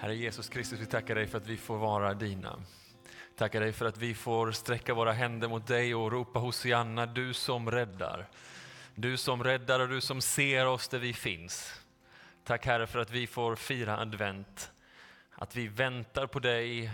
Herre 0.00 0.14
Jesus 0.14 0.48
Kristus, 0.48 0.80
vi 0.80 0.86
tackar 0.86 1.14
dig 1.14 1.26
för 1.26 1.38
att 1.38 1.46
vi 1.46 1.56
får 1.56 1.78
vara 1.78 2.14
dina. 2.14 2.62
Tackar 3.36 3.60
dig 3.60 3.72
för 3.72 3.86
att 3.86 3.98
vi 3.98 4.14
får 4.14 4.52
sträcka 4.52 4.94
våra 4.94 5.12
händer 5.12 5.48
mot 5.48 5.66
dig 5.66 5.94
och 5.94 6.12
ropa 6.12 6.38
Hosianna, 6.38 7.06
du 7.06 7.34
som 7.34 7.70
räddar. 7.70 8.28
Du 8.94 9.16
som 9.16 9.44
räddar 9.44 9.80
och 9.80 9.88
du 9.88 10.00
som 10.00 10.20
ser 10.20 10.66
oss 10.66 10.88
där 10.88 10.98
vi 10.98 11.12
finns. 11.12 11.80
Tack 12.44 12.66
Herre 12.66 12.86
för 12.86 12.98
att 12.98 13.10
vi 13.10 13.26
får 13.26 13.56
fira 13.56 13.98
advent. 13.98 14.72
Att 15.32 15.56
vi 15.56 15.68
väntar 15.68 16.26
på 16.26 16.38
dig, 16.38 16.90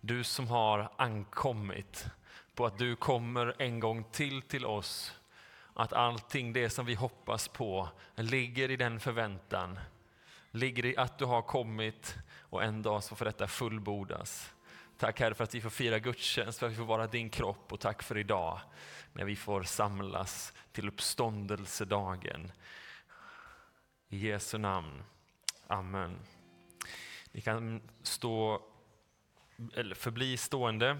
du 0.00 0.24
som 0.24 0.48
har 0.48 0.92
ankommit. 0.96 2.06
På 2.54 2.66
att 2.66 2.78
du 2.78 2.96
kommer 2.96 3.54
en 3.58 3.80
gång 3.80 4.04
till 4.12 4.42
till 4.42 4.66
oss. 4.66 5.14
Att 5.74 5.92
allting 5.92 6.52
det 6.52 6.70
som 6.70 6.86
vi 6.86 6.94
hoppas 6.94 7.48
på 7.48 7.88
ligger 8.16 8.70
i 8.70 8.76
den 8.76 9.00
förväntan. 9.00 9.78
Ligger 10.54 10.84
i 10.84 10.96
att 10.96 11.18
du 11.18 11.24
har 11.24 11.42
kommit 11.42 12.16
och 12.40 12.64
en 12.64 12.82
dag 12.82 13.04
så 13.04 13.16
får 13.16 13.24
detta 13.24 13.46
fullbordas. 13.46 14.54
Tack 14.98 15.20
Herre 15.20 15.34
för 15.34 15.44
att 15.44 15.54
vi 15.54 15.60
får 15.60 15.70
fira 15.70 15.98
gudstjänst, 15.98 16.58
för 16.58 16.66
att 16.66 16.72
vi 16.72 16.76
får 16.76 16.84
vara 16.84 17.06
din 17.06 17.30
kropp 17.30 17.72
och 17.72 17.80
tack 17.80 18.02
för 18.02 18.18
idag 18.18 18.60
när 19.12 19.24
vi 19.24 19.36
får 19.36 19.62
samlas 19.62 20.52
till 20.72 20.88
uppståndelsedagen. 20.88 22.52
I 24.08 24.28
Jesu 24.28 24.58
namn. 24.58 25.02
Amen. 25.66 26.18
Ni 27.32 27.40
kan 27.40 27.82
stå, 28.02 28.62
eller 29.74 29.94
förbli 29.94 30.36
stående. 30.36 30.96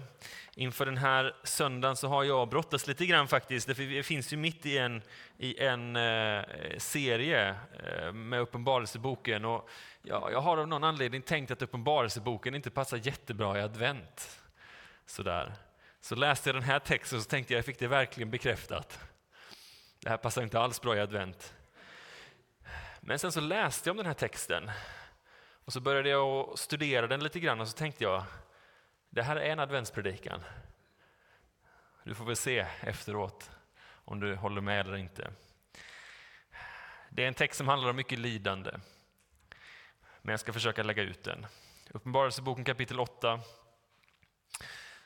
Inför 0.55 0.85
den 0.85 0.97
här 0.97 1.35
söndagen 1.43 1.95
så 1.95 2.07
har 2.07 2.23
jag 2.23 2.49
brottats 2.49 2.87
lite 2.87 3.05
grann 3.05 3.27
faktiskt. 3.27 3.67
Det 3.67 4.03
finns 4.03 4.33
ju 4.33 4.37
mitt 4.37 4.65
i 4.65 4.77
en, 4.77 5.01
i 5.37 5.59
en 5.59 5.95
eh, 5.95 6.43
serie 6.77 7.55
eh, 7.83 8.11
med 8.13 8.41
Uppenbarelseboken. 8.41 9.45
Och 9.45 9.69
jag, 10.01 10.31
jag 10.31 10.41
har 10.41 10.57
av 10.57 10.67
någon 10.67 10.83
anledning 10.83 11.21
tänkt 11.21 11.51
att 11.51 11.61
Uppenbarelseboken 11.61 12.55
inte 12.55 12.69
passar 12.69 12.97
jättebra 12.97 13.59
i 13.59 13.61
advent. 13.61 14.41
Sådär. 15.05 15.53
Så 16.01 16.15
läste 16.15 16.49
jag 16.49 16.55
den 16.55 16.63
här 16.63 16.79
texten 16.79 17.17
och 17.17 17.23
så 17.23 17.29
tänkte 17.29 17.53
jag, 17.53 17.57
jag 17.57 17.65
fick 17.65 17.79
det 17.79 17.87
verkligen 17.87 18.31
bekräftat. 18.31 18.99
Det 19.99 20.09
här 20.09 20.17
passar 20.17 20.43
inte 20.43 20.59
alls 20.59 20.81
bra 20.81 20.95
i 20.95 20.99
advent. 20.99 21.53
Men 23.01 23.19
sen 23.19 23.31
så 23.31 23.41
läste 23.41 23.89
jag 23.89 23.93
om 23.93 23.97
den 23.97 24.05
här 24.05 24.13
texten 24.13 24.71
och 25.65 25.73
så 25.73 25.79
började 25.79 26.09
jag 26.09 26.59
studera 26.59 27.07
den 27.07 27.23
lite 27.23 27.39
grann 27.39 27.61
och 27.61 27.67
så 27.67 27.77
tänkte 27.77 28.03
jag, 28.03 28.23
det 29.15 29.23
här 29.23 29.35
är 29.35 29.49
en 29.49 29.59
adventspredikan. 29.59 30.43
Du 32.03 32.15
får 32.15 32.25
väl 32.25 32.35
se 32.35 32.65
efteråt 32.81 33.51
om 33.87 34.19
du 34.19 34.35
håller 34.35 34.61
med 34.61 34.87
eller 34.87 34.97
inte. 34.97 35.31
Det 37.09 37.23
är 37.23 37.27
en 37.27 37.33
text 37.33 37.57
som 37.57 37.67
handlar 37.67 37.89
om 37.89 37.95
mycket 37.95 38.19
lidande. 38.19 38.71
Men 40.21 40.33
jag 40.33 40.39
ska 40.39 40.53
försöka 40.53 40.83
lägga 40.83 41.03
ut 41.03 41.23
den. 41.23 41.45
Uppenbarelseboken 41.89 42.65
kapitel 42.65 42.99
8. 42.99 43.39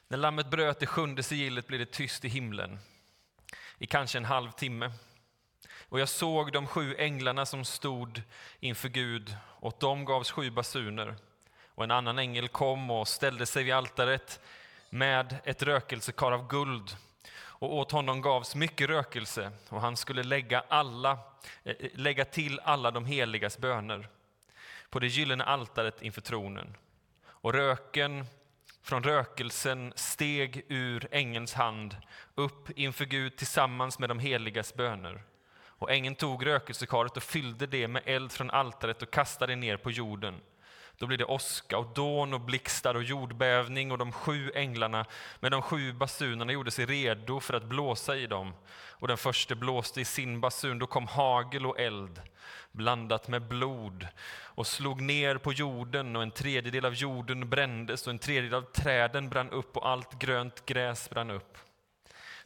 När 0.07 0.17
lammet 0.17 0.49
bröt 0.49 0.79
det 0.79 0.85
sjunde 0.85 1.23
sigillet 1.23 1.67
blev 1.67 1.79
det 1.79 1.91
tyst 1.91 2.25
i 2.25 2.27
himlen 2.27 2.79
i 3.77 3.85
kanske 3.85 4.17
en 4.17 4.25
halv 4.25 4.51
timme. 4.51 4.91
Och 5.89 5.99
jag 5.99 6.09
såg 6.09 6.51
de 6.51 6.67
sju 6.67 6.95
änglarna 6.97 7.45
som 7.45 7.65
stod 7.65 8.21
inför 8.59 8.89
Gud, 8.89 9.35
och 9.45 9.77
dem 9.79 10.05
gavs 10.05 10.31
sju 10.31 10.51
basuner. 10.51 11.15
Och 11.79 11.83
en 11.83 11.91
annan 11.91 12.19
ängel 12.19 12.47
kom 12.47 12.91
och 12.91 13.07
ställde 13.07 13.45
sig 13.45 13.63
vid 13.63 13.73
altaret 13.73 14.39
med 14.89 15.35
ett 15.43 15.63
rökelsekar 15.63 16.31
av 16.31 16.47
guld. 16.47 16.95
Och 17.31 17.75
åt 17.75 17.91
honom 17.91 18.21
gavs 18.21 18.55
mycket 18.55 18.89
rökelse, 18.89 19.51
och 19.69 19.81
han 19.81 19.97
skulle 19.97 20.23
lägga, 20.23 20.63
alla, 20.67 21.11
eh, 21.63 21.75
eh, 21.79 21.89
lägga 21.93 22.25
till 22.25 22.59
alla 22.63 22.91
de 22.91 23.05
heligas 23.05 23.57
böner 23.57 24.07
på 24.89 24.99
det 24.99 25.07
gyllene 25.07 25.43
altaret 25.43 26.01
inför 26.01 26.21
tronen. 26.21 26.77
Och 27.25 27.53
röken 27.53 28.25
från 28.83 29.03
rökelsen 29.03 29.93
steg 29.95 30.65
ur 30.67 31.07
ängelns 31.11 31.53
hand 31.53 31.95
upp 32.35 32.79
inför 32.79 33.05
Gud 33.05 33.37
tillsammans 33.37 33.99
med 33.99 34.09
de 34.09 34.19
heligas 34.19 34.73
böner. 34.73 35.23
Och 35.61 35.91
ängeln 35.91 36.15
tog 36.15 36.45
rökelsekaret 36.45 37.17
och 37.17 37.23
fyllde 37.23 37.67
det 37.67 37.87
med 37.87 38.01
eld 38.05 38.31
från 38.31 38.51
altaret 38.51 39.01
och 39.01 39.11
kastade 39.11 39.55
ner 39.55 39.77
på 39.77 39.91
jorden. 39.91 40.41
Då 40.99 41.07
blev 41.07 41.19
det 41.19 41.25
åska 41.25 41.77
och 41.77 41.93
dån 41.93 42.33
och 42.33 42.41
blixtar 42.41 42.95
och 42.95 43.03
jordbävning 43.03 43.91
och 43.91 43.97
de 43.97 44.11
sju 44.11 44.51
änglarna 44.55 45.05
med 45.39 45.51
de 45.51 45.61
sju 45.61 45.93
basunerna 45.93 46.51
gjorde 46.51 46.71
sig 46.71 46.85
redo 46.85 47.39
för 47.39 47.53
att 47.53 47.63
blåsa 47.63 48.15
i 48.15 48.27
dem. 48.27 48.53
Och 48.89 49.07
den 49.07 49.17
första 49.17 49.55
blåste 49.55 50.01
i 50.01 50.05
sin 50.05 50.41
basun, 50.41 50.79
då 50.79 50.87
kom 50.87 51.07
hagel 51.07 51.65
och 51.65 51.79
eld 51.79 52.21
blandat 52.71 53.27
med 53.27 53.47
blod 53.47 54.07
och 54.41 54.67
slog 54.67 55.01
ner 55.01 55.37
på 55.37 55.53
jorden 55.53 56.15
och 56.15 56.23
en 56.23 56.31
tredjedel 56.31 56.85
av 56.85 56.93
jorden 56.93 57.49
brändes 57.49 58.07
och 58.07 58.11
en 58.11 58.19
tredjedel 58.19 58.57
av 58.57 58.61
träden 58.61 59.29
brann 59.29 59.49
upp 59.49 59.77
och 59.77 59.89
allt 59.89 60.19
grönt 60.19 60.65
gräs 60.65 61.09
brann 61.09 61.31
upp. 61.31 61.57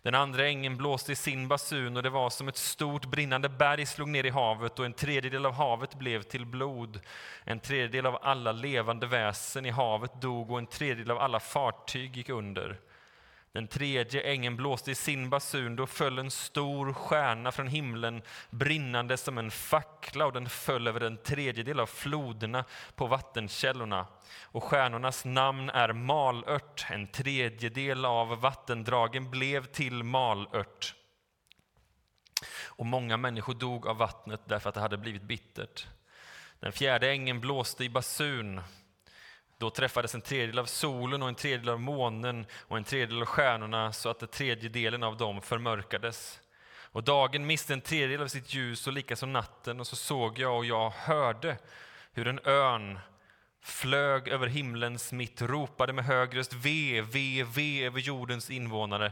Den 0.03 0.15
andra 0.15 0.47
ängeln 0.47 0.77
blåste 0.77 1.11
i 1.11 1.15
sin 1.15 1.47
basun 1.47 1.97
och 1.97 2.03
det 2.03 2.09
var 2.09 2.29
som 2.29 2.47
ett 2.47 2.57
stort 2.57 3.05
brinnande 3.05 3.49
berg 3.49 3.85
slog 3.85 4.09
ner 4.09 4.25
i 4.25 4.29
havet 4.29 4.79
och 4.79 4.85
en 4.85 4.93
tredjedel 4.93 5.45
av 5.45 5.53
havet 5.53 5.95
blev 5.95 6.21
till 6.21 6.45
blod. 6.45 6.99
En 7.43 7.59
tredjedel 7.59 8.05
av 8.05 8.19
alla 8.21 8.51
levande 8.51 9.07
väsen 9.07 9.65
i 9.65 9.69
havet 9.69 10.21
dog 10.21 10.51
och 10.51 10.57
en 10.57 10.67
tredjedel 10.67 11.11
av 11.11 11.19
alla 11.19 11.39
fartyg 11.39 12.17
gick 12.17 12.29
under. 12.29 12.79
Den 13.53 13.67
tredje 13.67 14.21
ängeln 14.21 14.55
blåste 14.55 14.91
i 14.91 14.95
sin 14.95 15.29
basun, 15.29 15.75
då 15.75 15.87
föll 15.87 16.19
en 16.19 16.31
stor 16.31 16.93
stjärna 16.93 17.51
från 17.51 17.67
himlen 17.67 18.21
brinnande 18.49 19.17
som 19.17 19.37
en 19.37 19.51
fackla 19.51 20.25
och 20.25 20.33
den 20.33 20.49
föll 20.49 20.87
över 20.87 21.01
en 21.01 21.17
tredjedel 21.17 21.79
av 21.79 21.85
floderna 21.85 22.65
på 22.95 23.07
vattenkällorna. 23.07 24.07
Och 24.43 24.63
stjärnornas 24.63 25.25
namn 25.25 25.69
är 25.69 25.93
malört, 25.93 26.85
en 26.89 27.07
tredjedel 27.07 28.05
av 28.05 28.41
vattendragen 28.41 29.31
blev 29.31 29.65
till 29.65 30.03
malört. 30.03 30.95
Och 32.65 32.85
många 32.85 33.17
människor 33.17 33.53
dog 33.53 33.87
av 33.87 33.97
vattnet 33.97 34.41
därför 34.45 34.69
att 34.69 34.75
det 34.75 34.81
hade 34.81 34.97
blivit 34.97 35.23
bittert. 35.23 35.87
Den 36.59 36.71
fjärde 36.71 37.11
ängeln 37.11 37.41
blåste 37.41 37.83
i 37.83 37.89
basun 37.89 38.61
då 39.63 39.69
träffades 39.69 40.15
en 40.15 40.21
tredjedel 40.21 40.59
av 40.59 40.65
solen 40.65 41.21
och 41.21 41.27
en 41.27 41.35
tredjedel 41.35 41.69
av 41.69 41.81
månen 41.81 42.45
och 42.67 42.77
en 42.77 42.83
tredjedel 42.83 43.21
av 43.21 43.25
stjärnorna 43.25 43.93
så 43.93 44.09
att 44.09 44.19
den 44.19 44.29
tredje 44.29 44.69
delen 44.69 45.03
av 45.03 45.17
dem 45.17 45.41
förmörkades. 45.41 46.39
Och 46.75 47.03
dagen 47.03 47.45
miste 47.45 47.73
en 47.73 47.81
tredjedel 47.81 48.21
av 48.21 48.27
sitt 48.27 48.53
ljus 48.53 48.87
och 48.87 48.93
likaså 48.93 49.25
natten 49.25 49.79
och 49.79 49.87
så 49.87 49.95
såg 49.95 50.39
jag 50.39 50.57
och 50.57 50.65
jag 50.65 50.89
hörde 50.89 51.57
hur 52.13 52.27
en 52.27 52.39
örn 52.45 52.99
flög 53.61 54.27
över 54.27 54.47
himlens 54.47 55.11
mitt, 55.11 55.41
ropade 55.41 55.93
med 55.93 56.05
hög 56.05 56.37
röst 56.37 56.53
ve, 56.53 57.01
ve, 57.01 57.43
ve 57.55 57.85
över 57.85 57.99
jordens 57.99 58.49
invånare 58.49 59.11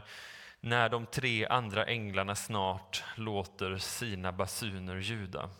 när 0.60 0.88
de 0.88 1.06
tre 1.06 1.46
andra 1.46 1.84
änglarna 1.84 2.34
snart 2.34 3.04
låter 3.16 3.78
sina 3.78 4.32
basuner 4.32 4.96
ljuda. 4.96 5.50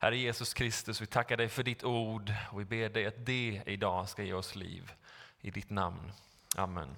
Herre 0.00 0.16
Jesus 0.16 0.54
Kristus, 0.54 1.00
vi 1.00 1.06
tackar 1.06 1.36
dig 1.36 1.48
för 1.48 1.62
ditt 1.62 1.84
ord 1.84 2.32
och 2.52 2.60
vi 2.60 2.64
ber 2.64 2.88
dig 2.88 3.06
att 3.06 3.26
det 3.26 3.62
idag 3.66 4.08
ska 4.08 4.22
ge 4.22 4.32
oss 4.32 4.56
liv. 4.56 4.92
I 5.40 5.50
ditt 5.50 5.70
namn. 5.70 6.12
Amen. 6.56 6.96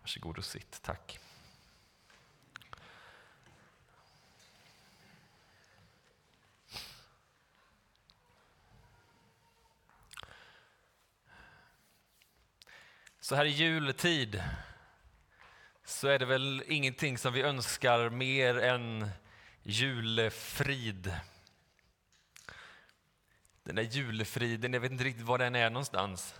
Varsågod 0.00 0.38
och 0.38 0.44
sitt. 0.44 0.82
Tack. 0.82 1.18
Så 13.20 13.34
här 13.34 13.44
i 13.44 13.48
jultid 13.48 14.42
så 15.84 16.08
är 16.08 16.18
det 16.18 16.26
väl 16.26 16.62
ingenting 16.66 17.18
som 17.18 17.32
vi 17.32 17.42
önskar 17.42 18.10
mer 18.10 18.58
än 18.58 19.10
julefrid. 19.62 21.12
Den 23.68 23.76
där 23.76 23.82
julefriden, 23.82 24.72
jag 24.72 24.80
vet 24.80 24.92
inte 24.92 25.04
riktigt 25.04 25.26
var 25.26 25.38
den 25.38 25.54
är 25.54 25.70
någonstans. 25.70 26.34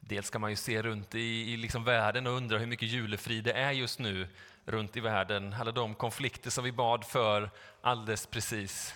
Dels 0.00 0.30
kan 0.30 0.40
man 0.40 0.50
ju 0.50 0.56
se 0.56 0.82
runt 0.82 1.14
i, 1.14 1.52
i 1.52 1.56
liksom 1.56 1.84
världen 1.84 2.26
och 2.26 2.32
undra 2.32 2.58
hur 2.58 2.66
mycket 2.66 2.88
julefrid 2.88 3.44
det 3.44 3.52
är 3.52 3.70
just 3.72 3.98
nu 3.98 4.28
runt 4.64 4.96
i 4.96 5.00
världen. 5.00 5.52
Alla 5.52 5.72
de 5.72 5.94
konflikter 5.94 6.50
som 6.50 6.64
vi 6.64 6.72
bad 6.72 7.04
för 7.04 7.50
alldeles 7.80 8.26
precis. 8.26 8.94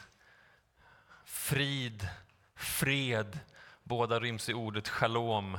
Frid, 1.24 2.08
fred, 2.54 3.38
båda 3.82 4.20
ryms 4.20 4.48
i 4.48 4.54
ordet 4.54 4.88
shalom. 4.88 5.58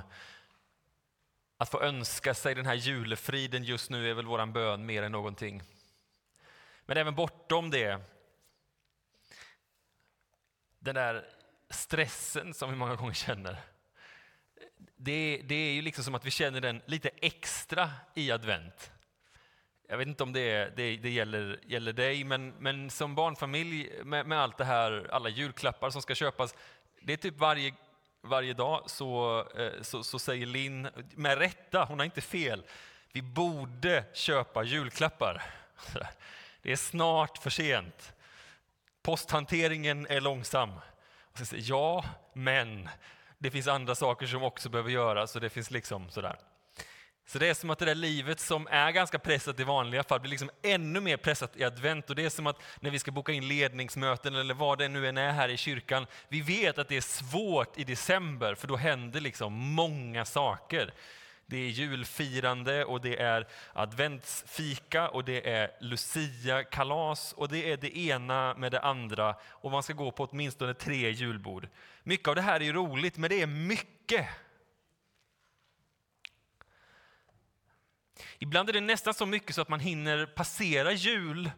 Att 1.58 1.70
få 1.70 1.82
önska 1.82 2.34
sig 2.34 2.56
den 2.56 2.66
här 2.66 2.76
julefriden 2.76 3.64
just 3.64 3.90
nu 3.90 4.10
är 4.10 4.14
väl 4.14 4.26
våran 4.26 4.54
bön 4.54 4.86
mer 4.86 5.04
än 5.04 5.12
någonting. 5.12 5.64
Men 6.86 6.98
även 6.98 7.16
bortom 7.16 7.70
det 7.70 8.17
den 10.88 10.96
där 10.96 11.26
stressen 11.70 12.54
som 12.54 12.70
vi 12.70 12.76
många 12.76 12.96
gånger 12.96 13.14
känner. 13.14 13.58
Det, 14.96 15.42
det, 15.46 15.56
är 15.56 15.74
ju 15.74 15.82
liksom 15.82 16.04
som 16.04 16.16
att 16.16 16.26
vi 16.26 16.32
känner 16.32 16.62
den 16.62 16.82
lite 16.86 17.10
extra 17.22 17.92
i 18.14 18.32
advent. 18.32 18.92
Jag 19.90 19.98
vet 19.98 20.08
inte 20.08 20.24
om 20.24 20.34
det, 20.34 20.76
det, 20.76 20.98
det 20.98 21.10
gäller, 21.10 21.60
gäller 21.66 21.94
dig, 21.94 22.24
men, 22.24 22.50
men 22.50 22.90
som 22.90 23.16
barnfamilj 23.16 24.04
med, 24.04 24.26
med, 24.26 24.40
allt 24.40 24.58
det 24.58 24.66
här, 24.66 25.08
alla 25.12 25.30
julklappar 25.30 25.90
som 25.90 26.02
ska 26.02 26.16
köpas, 26.16 26.56
det 27.02 27.14
är 27.14 27.18
typ 27.18 27.38
varje 27.38 27.74
varje 28.22 28.54
dag 28.54 28.90
så, 28.90 29.40
eh, 29.58 29.82
så, 29.82 30.04
så, 30.04 30.20
säger 30.20 30.46
Linn, 30.46 30.90
med 31.16 31.38
rätta, 31.38 31.86
hon 31.86 32.00
har 32.00 32.06
inte 32.06 32.22
fel, 32.22 32.64
vi 33.12 33.22
borde 33.22 34.04
köpa 34.14 34.64
julklappar. 34.64 35.44
Det 36.62 36.72
är 36.72 36.76
snart 36.76 37.38
för 37.38 37.50
sent. 37.50 38.14
Posthanteringen 39.08 40.08
är 40.10 40.22
långsam. 40.22 40.70
Ja, 41.54 42.06
men 42.34 42.90
det 43.38 43.52
finns 43.52 43.68
andra 43.68 43.96
saker 43.96 44.28
som 44.28 44.44
också 44.44 44.70
behöver 44.70 44.90
göras, 44.90 45.36
och 45.36 45.42
det 45.42 45.50
finns 45.50 45.72
liksom 45.72 46.10
sådär. 46.10 46.40
Så 47.28 47.40
det 47.40 47.48
är 47.48 47.54
som 47.54 47.70
att 47.70 47.80
det 47.80 47.86
där 47.86 47.96
livet 47.96 48.40
som 48.40 48.68
är 48.72 48.92
ganska 48.92 49.20
pressat 49.20 49.60
i 49.60 49.64
vanliga 49.64 50.04
fall 50.04 50.20
blir 50.20 50.30
liksom 50.32 50.50
ännu 50.64 51.00
mer 51.00 51.18
pressat 51.18 51.58
i 51.58 51.64
advent. 51.64 52.10
Och 52.10 52.16
det 52.16 52.26
är 52.26 52.30
som 52.30 52.48
att 52.48 52.62
när 52.80 52.90
vi 52.90 53.00
ska 53.00 53.12
boka 53.12 53.32
in 53.32 53.48
ledningsmöten 53.48 54.36
eller 54.36 54.54
vad 54.54 54.78
det 54.78 54.88
nu 54.88 55.08
än 55.08 55.18
är 55.18 55.32
här 55.32 55.50
i 55.50 55.58
kyrkan. 55.58 56.08
Vi 56.28 56.42
vet 56.42 56.78
att 56.78 56.88
det 56.88 56.98
är 56.98 57.02
svårt 57.02 57.78
i 57.78 57.84
december 57.84 58.56
för 58.56 58.68
då 58.68 58.76
händer 58.76 59.22
liksom 59.22 59.54
många 59.54 60.26
saker. 60.26 60.94
Det 61.50 61.58
är 61.58 61.70
julfirande 61.70 62.86
och 62.86 63.02
det 63.02 63.22
är 63.22 63.48
adventsfika 63.74 65.10
och 65.10 65.24
det 65.24 65.50
är 65.50 65.72
Lucia-kalas 65.80 67.34
och 67.34 67.48
det 67.50 67.72
är 67.72 67.78
det 67.78 67.98
ena 67.98 68.54
med 68.54 68.72
det 68.72 68.82
andra 68.82 69.36
och 69.44 69.72
man 69.72 69.84
ska 69.84 69.94
gå 69.94 70.12
på 70.12 70.24
åtminstone 70.24 70.74
tre 70.74 71.12
julbord. 71.12 71.68
Mycket 72.04 72.28
av 72.28 72.36
det 72.36 72.42
här 72.42 72.62
är 72.62 72.74
roligt 72.74 73.18
men 73.18 73.30
det 73.30 73.42
är 73.42 73.48
mycket. 73.48 74.28
Ibland 78.40 78.70
är 78.70 78.74
det 78.74 78.82
nästan 78.82 79.14
så 79.14 79.26
mycket 79.26 79.56
så 79.56 79.62
att 79.62 79.70
man 79.70 79.80
hinner 79.80 80.26
passera 80.26 80.92
jul 80.92 81.52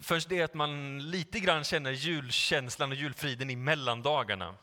först 0.00 0.28
det 0.28 0.42
att 0.42 0.54
man 0.54 0.98
lite 1.10 1.40
grann 1.40 1.64
känner 1.64 1.92
julkänslan 1.92 2.90
och 2.90 2.96
julfriden 2.96 3.50
i 3.50 3.56
mellandagarna. 3.56 4.54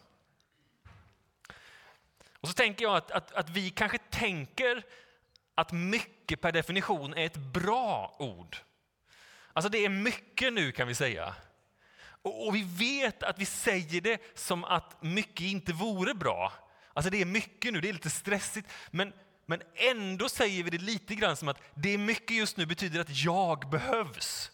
Och 2.43 2.49
så 2.49 2.53
tänker 2.53 2.85
jag 2.85 2.95
att, 2.95 3.11
att, 3.11 3.31
att 3.31 3.49
vi 3.49 3.69
kanske 3.69 3.97
tänker 3.97 4.83
att 5.55 5.71
mycket 5.71 6.41
per 6.41 6.51
definition 6.51 7.13
är 7.13 7.25
ett 7.25 7.37
bra 7.37 8.15
ord. 8.19 8.57
Alltså 9.53 9.69
det 9.69 9.85
är 9.85 9.89
mycket 9.89 10.53
nu 10.53 10.71
kan 10.71 10.87
vi 10.87 10.95
säga. 10.95 11.35
Och, 12.21 12.47
och, 12.47 12.55
vi 12.55 12.63
vet 12.63 13.23
att 13.23 13.39
vi 13.39 13.45
säger 13.45 14.01
det 14.01 14.21
som 14.35 14.63
att 14.63 15.03
mycket 15.03 15.41
inte 15.41 15.73
vore 15.73 16.13
bra. 16.13 16.53
Alltså 16.93 17.09
det 17.09 17.21
är 17.21 17.25
mycket 17.25 17.73
nu, 17.73 17.81
det 17.81 17.89
är 17.89 17.93
lite 17.93 18.09
stressigt. 18.09 18.69
Men, 18.91 19.13
men 19.45 19.61
ändå 19.75 20.29
säger 20.29 20.63
vi 20.63 20.69
det 20.69 20.77
lite 20.77 21.15
grann 21.15 21.35
som 21.35 21.47
att 21.47 21.61
det 21.73 21.89
är 21.89 21.97
mycket 21.97 22.37
just 22.37 22.57
nu 22.57 22.65
betyder 22.65 22.99
att 22.99 23.23
jag 23.23 23.69
behövs. 23.69 24.51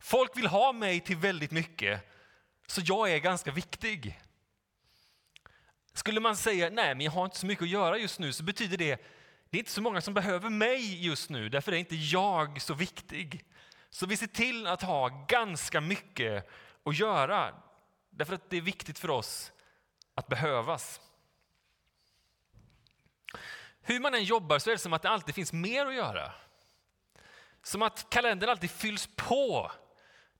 Folk 0.00 0.36
vill 0.36 0.46
ha 0.46 0.72
mig 0.72 1.00
till 1.00 1.16
väldigt 1.16 1.50
mycket, 1.50 2.00
så 2.66 2.80
jag 2.84 3.12
är 3.12 3.18
ganska 3.18 3.50
viktig. 3.50 4.20
Skulle 5.96 6.20
man 6.20 6.36
säga 6.36 6.70
nej, 6.70 6.94
men 6.94 7.04
jag 7.04 7.12
har 7.12 7.24
inte 7.24 7.38
så 7.38 7.46
mycket 7.46 7.62
att 7.62 7.68
göra 7.68 7.98
just 7.98 8.18
nu, 8.18 8.32
så 8.32 8.42
betyder 8.42 8.76
det 8.76 9.00
det 9.50 9.56
är 9.56 9.58
inte 9.58 9.70
så 9.70 9.82
många 9.82 10.00
som 10.00 10.14
behöver 10.14 10.50
mig 10.50 11.06
just 11.06 11.30
nu, 11.30 11.48
därför 11.48 11.72
är 11.72 11.76
inte 11.76 11.96
jag 11.96 12.60
så 12.62 12.74
viktig. 12.74 13.44
Så 13.90 14.06
vi 14.06 14.16
ser 14.16 14.26
till 14.26 14.66
att 14.66 14.82
ha 14.82 15.24
ganska 15.28 15.80
mycket 15.80 16.48
att 16.84 16.98
göra, 16.98 17.54
därför 18.10 18.34
att 18.34 18.50
det 18.50 18.56
är 18.56 18.60
viktigt 18.60 18.98
för 18.98 19.10
oss 19.10 19.52
att 20.14 20.28
behövas. 20.28 21.00
Hur 23.80 24.00
man 24.00 24.14
än 24.14 24.24
jobbar 24.24 24.58
så 24.58 24.70
är 24.70 24.74
det 24.74 24.78
som 24.78 24.92
att 24.92 25.02
det 25.02 25.10
alltid 25.10 25.34
finns 25.34 25.52
mer 25.52 25.86
att 25.86 25.94
göra. 25.94 26.32
Som 27.62 27.82
att 27.82 28.10
kalendern 28.10 28.50
alltid 28.50 28.70
fylls 28.70 29.08
på. 29.16 29.72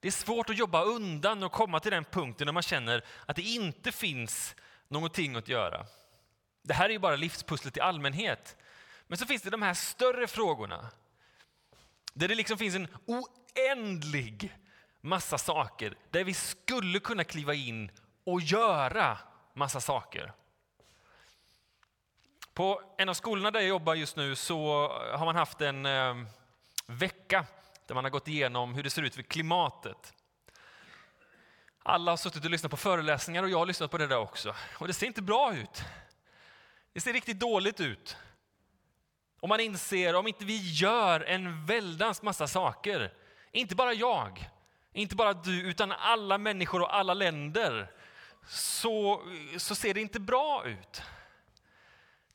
Det 0.00 0.08
är 0.08 0.12
svårt 0.12 0.50
att 0.50 0.58
jobba 0.58 0.82
undan 0.82 1.42
och 1.42 1.52
komma 1.52 1.80
till 1.80 1.92
den 1.92 2.04
punkten 2.04 2.46
när 2.46 2.52
man 2.52 2.62
känner 2.62 3.04
att 3.26 3.36
det 3.36 3.42
inte 3.42 3.92
finns 3.92 4.56
någonting 4.88 5.36
att 5.36 5.48
göra. 5.48 5.86
Det 6.62 6.74
här 6.74 6.84
är 6.84 6.92
ju 6.92 6.98
bara 6.98 7.16
livspusslet 7.16 7.76
i 7.76 7.80
allmänhet. 7.80 8.56
Men 9.06 9.18
så 9.18 9.26
finns 9.26 9.42
det 9.42 9.50
de 9.50 9.62
här 9.62 9.74
större 9.74 10.26
frågorna. 10.26 10.90
Där 12.12 12.28
det 12.28 12.34
liksom 12.34 12.58
finns 12.58 12.74
en 12.74 12.88
oändlig 13.06 14.56
massa 15.00 15.38
saker 15.38 15.96
där 16.10 16.24
vi 16.24 16.34
skulle 16.34 17.00
kunna 17.00 17.24
kliva 17.24 17.54
in 17.54 17.90
och 18.24 18.40
göra 18.40 19.18
massa 19.54 19.80
saker. 19.80 20.32
På 22.54 22.82
en 22.98 23.08
av 23.08 23.14
skolorna 23.14 23.50
där 23.50 23.60
jag 23.60 23.68
jobbar 23.68 23.94
just 23.94 24.16
nu 24.16 24.34
så 24.34 24.88
har 25.12 25.24
man 25.24 25.36
haft 25.36 25.60
en 25.60 25.86
eh, 25.86 26.14
vecka 26.86 27.46
där 27.86 27.94
man 27.94 28.04
har 28.04 28.10
gått 28.10 28.28
igenom 28.28 28.74
hur 28.74 28.82
det 28.82 28.90
ser 28.90 29.02
ut 29.02 29.14
för 29.14 29.22
klimatet. 29.22 30.14
Alla 31.88 32.12
har 32.12 32.16
suttit 32.16 32.44
och 32.44 32.50
lyssnat 32.50 32.70
på 32.70 32.76
föreläsningar 32.76 33.42
och 33.42 33.50
jag 33.50 33.58
har 33.58 33.66
lyssnat 33.66 33.90
på 33.90 33.98
det 33.98 34.06
där 34.06 34.18
också. 34.18 34.54
Och 34.78 34.86
det 34.86 34.92
ser 34.92 35.06
inte 35.06 35.22
bra 35.22 35.54
ut. 35.56 35.84
Det 36.92 37.00
ser 37.00 37.12
riktigt 37.12 37.38
dåligt 37.38 37.80
ut. 37.80 38.16
Och 39.40 39.48
man 39.48 39.60
inser 39.60 40.14
om 40.14 40.26
inte 40.26 40.44
vi 40.44 40.72
gör 40.72 41.20
en 41.20 41.66
väldans 41.66 42.22
massa 42.22 42.48
saker, 42.48 43.12
inte 43.52 43.74
bara 43.74 43.92
jag, 43.92 44.50
inte 44.92 45.16
bara 45.16 45.32
du, 45.32 45.60
utan 45.60 45.92
alla 45.92 46.38
människor 46.38 46.82
och 46.82 46.96
alla 46.96 47.14
länder, 47.14 47.90
så, 48.48 49.22
så 49.58 49.74
ser 49.74 49.94
det 49.94 50.00
inte 50.00 50.20
bra 50.20 50.64
ut. 50.66 51.02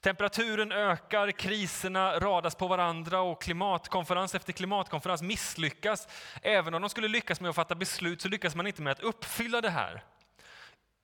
Temperaturen 0.01 0.71
ökar, 0.71 1.31
kriserna 1.31 2.19
radas 2.19 2.56
på 2.56 2.68
varandra 2.68 3.21
och 3.21 3.42
klimatkonferens 3.42 4.36
efter 4.36 4.53
klimatkonferens 4.53 5.21
misslyckas. 5.21 6.07
Även 6.42 6.74
om 6.74 6.81
de 6.81 6.89
skulle 6.89 7.07
lyckas 7.07 7.42
med 7.42 7.50
att 7.50 7.56
fatta 7.56 7.75
beslut 7.75 8.21
så 8.21 8.27
lyckas 8.27 8.56
man 8.56 8.68
inte 8.68 8.81
med 8.81 8.92
att 8.92 9.00
uppfylla 9.00 9.62
det 9.62 9.69
här. 9.69 10.03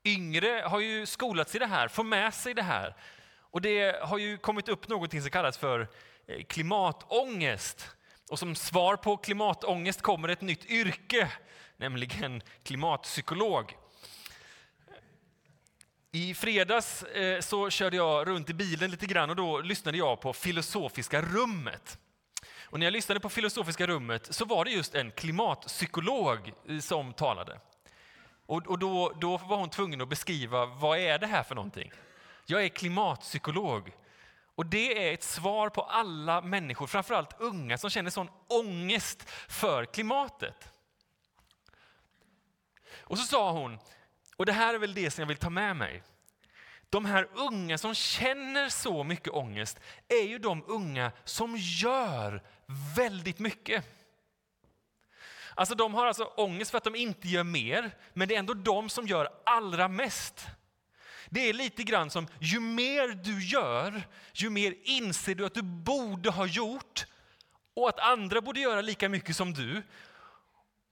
Yngre 0.03 0.63
har 0.65 0.79
ju 0.79 1.05
skolats 1.05 1.55
i 1.55 1.59
det 1.59 1.65
här, 1.65 1.87
får 1.87 2.03
med 2.03 2.33
sig 2.33 2.53
det 2.53 2.61
här. 2.61 2.95
Och 3.39 3.61
det 3.61 4.03
har 4.03 4.17
ju 4.17 4.37
kommit 4.37 4.69
upp 4.69 4.87
någonting 4.87 5.21
som 5.21 5.31
kallas 5.31 5.57
för 5.57 5.87
eh, 6.27 6.43
klimatångest. 6.43 7.89
Och 8.29 8.39
som 8.39 8.55
svar 8.55 8.95
på 8.95 9.17
klimatångest 9.17 10.01
kommer 10.01 10.27
ett 10.27 10.41
nytt 10.41 10.65
yrke, 10.65 11.31
nämligen 11.77 12.41
klimatpsykolog. 12.63 13.75
I 16.11 16.33
fredags 16.33 17.03
eh, 17.03 17.39
så 17.39 17.69
körde 17.69 17.97
jag 17.97 18.27
runt 18.27 18.49
i 18.49 18.53
bilen 18.53 18.91
lite 18.91 19.05
grann 19.05 19.29
och 19.29 19.35
då 19.35 19.61
lyssnade 19.61 19.97
jag 19.97 20.21
på 20.21 20.33
Filosofiska 20.33 21.21
rummet. 21.21 21.97
Och 22.69 22.79
när 22.79 22.85
jag 22.85 22.93
lyssnade 22.93 23.19
på 23.19 23.29
Filosofiska 23.29 23.87
rummet 23.87 24.33
så 24.33 24.45
var 24.45 24.65
det 24.65 24.71
just 24.71 24.95
en 24.95 25.11
klimatpsykolog 25.11 26.53
eh, 26.67 26.79
som 26.79 27.13
talade. 27.13 27.59
Och, 28.45 28.67
och 28.67 28.79
då, 28.79 29.13
då 29.21 29.37
var 29.37 29.57
hon 29.57 29.69
tvungen 29.69 30.01
att 30.01 30.09
beskriva 30.09 30.65
vad 30.65 30.99
är 30.99 31.19
det 31.19 31.27
här 31.27 31.43
för 31.43 31.55
någonting. 31.55 31.91
Jag 32.45 32.63
är 32.63 32.69
klimatpsykolog. 32.69 33.91
Och 34.55 34.65
det 34.65 35.09
är 35.09 35.13
ett 35.13 35.23
svar 35.23 35.69
på 35.69 35.81
alla 35.81 36.41
människor, 36.41 36.87
framförallt 36.87 37.41
unga, 37.41 37.77
som 37.77 37.89
känner 37.89 38.09
sån 38.09 38.29
ångest 38.47 39.29
för 39.47 39.85
klimatet. 39.85 40.73
Och 42.99 43.17
så 43.17 43.23
sa 43.23 43.51
hon, 43.51 43.79
och 44.37 44.45
det 44.45 44.53
här 44.53 44.73
är 44.73 44.79
väl 44.79 44.93
det 44.93 45.11
som 45.11 45.21
jag 45.21 45.27
vill 45.27 45.37
ta 45.37 45.49
med 45.49 45.75
mig. 45.75 46.03
De 46.89 47.05
här 47.05 47.27
unga 47.33 47.77
som 47.77 47.93
känner 47.93 48.69
så 48.69 49.03
mycket 49.03 49.33
ångest 49.33 49.79
är 50.07 50.27
ju 50.27 50.39
de 50.39 50.63
unga 50.67 51.11
som 51.23 51.55
gör 51.57 52.43
väldigt 52.95 53.39
mycket. 53.39 53.85
Alltså 55.55 55.75
de 55.75 55.93
har 55.93 56.05
alltså 56.05 56.23
ångest 56.23 56.71
för 56.71 56.77
att 56.77 56.83
de 56.83 56.95
inte 56.95 57.27
gör 57.27 57.43
mer, 57.43 57.91
men 58.13 58.27
det 58.27 58.35
är 58.35 58.39
ändå 58.39 58.53
de 58.53 58.89
som 58.89 59.07
gör 59.07 59.29
allra 59.45 59.87
mest. 59.87 60.47
Det 61.29 61.49
är 61.49 61.53
lite 61.53 61.83
grann 61.83 62.09
som, 62.09 62.27
ju 62.39 62.59
mer 62.59 63.07
du 63.07 63.45
gör, 63.45 64.03
ju 64.33 64.49
mer 64.49 64.75
inser 64.83 65.35
du 65.35 65.45
att 65.45 65.53
du 65.53 65.61
borde 65.61 66.29
ha 66.29 66.45
gjort 66.45 67.05
och 67.73 67.89
att 67.89 67.99
andra 67.99 68.41
borde 68.41 68.59
göra 68.59 68.81
lika 68.81 69.09
mycket 69.09 69.35
som 69.35 69.53
du. 69.53 69.83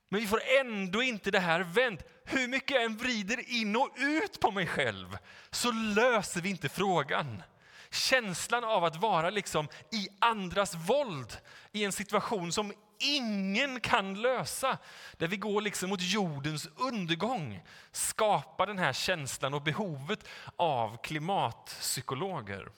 Men 0.08 0.20
vi 0.20 0.26
får 0.26 0.40
ändå 0.60 1.02
inte 1.02 1.30
det 1.30 1.40
här 1.40 1.60
vänt. 1.60 2.02
Hur 2.28 2.48
mycket 2.48 2.70
jag 2.70 2.84
än 2.84 2.96
vrider 2.96 3.50
in 3.50 3.76
och 3.76 3.90
ut 3.96 4.40
på 4.40 4.50
mig 4.50 4.66
själv 4.66 5.18
så 5.50 5.72
löser 5.72 6.40
vi 6.40 6.50
inte 6.50 6.68
frågan. 6.68 7.42
Känslan 7.90 8.64
av 8.64 8.84
att 8.84 8.96
vara 8.96 9.30
liksom 9.30 9.68
i 9.92 10.08
andras 10.18 10.74
våld 10.74 11.38
i 11.72 11.84
en 11.84 11.92
situation 11.92 12.52
som 12.52 12.72
ingen 12.98 13.80
kan 13.80 14.22
lösa, 14.22 14.78
där 15.16 15.26
vi 15.26 15.36
går 15.36 15.60
liksom 15.60 15.88
mot 15.88 16.02
jordens 16.02 16.68
undergång, 16.76 17.62
skapar 17.92 18.66
den 18.66 18.78
här 18.78 18.92
känslan 18.92 19.54
och 19.54 19.62
behovet 19.62 20.28
av 20.56 20.96
klimatpsykologer. 21.02 22.68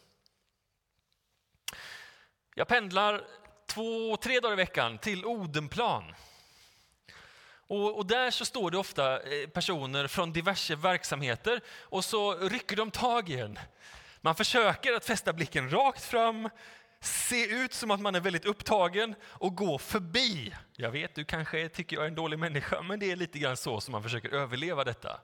Jag 2.55 2.69
pendlar 2.69 3.25
två, 3.67 4.17
tre 4.17 4.40
dagar 4.40 4.52
i 4.52 4.57
veckan 4.57 4.99
till 4.99 5.25
Odenplan 5.25 6.14
och, 7.69 7.97
och, 7.97 8.07
där 8.07 8.31
så 8.31 8.45
står 8.45 8.71
det 8.71 8.79
ofta 8.79 9.21
eh, 9.21 9.49
personer 9.49 10.07
från 10.07 10.33
diverse 10.33 10.77
verksamheter 10.77 11.61
och 11.81 12.05
så 12.05 12.35
rycker 12.35 12.77
de 12.77 12.91
tag 12.91 13.31
i 13.31 13.41
en. 13.41 13.59
Man 14.21 14.35
försöker 14.35 14.93
att 14.93 15.05
fästa 15.05 15.33
blicken 15.33 15.71
rakt 15.71 16.05
fram, 16.05 16.49
se 17.01 17.47
ut 17.47 17.73
som 17.73 17.91
att 17.91 18.01
man 18.01 18.15
är 18.15 18.21
väldigt 18.21 18.45
upptagen 18.45 19.15
och 19.25 19.57
gå 19.57 19.79
förbi. 19.79 20.55
Jag 20.77 20.91
vet, 20.91 21.15
du 21.15 21.25
kanske 21.25 21.69
tycker 21.69 21.97
jag 21.97 22.05
är 22.05 22.09
en 22.09 22.15
dålig 22.15 22.39
människa, 22.39 22.83
men 22.83 23.01
det 23.01 23.11
är 23.11 23.17
lite 23.17 23.39
grann 23.39 23.57
så 23.57 23.81
som 23.81 23.93
man 23.93 24.03
försöker 24.03 24.29
överleva 24.29 24.85
detta. 24.85 25.21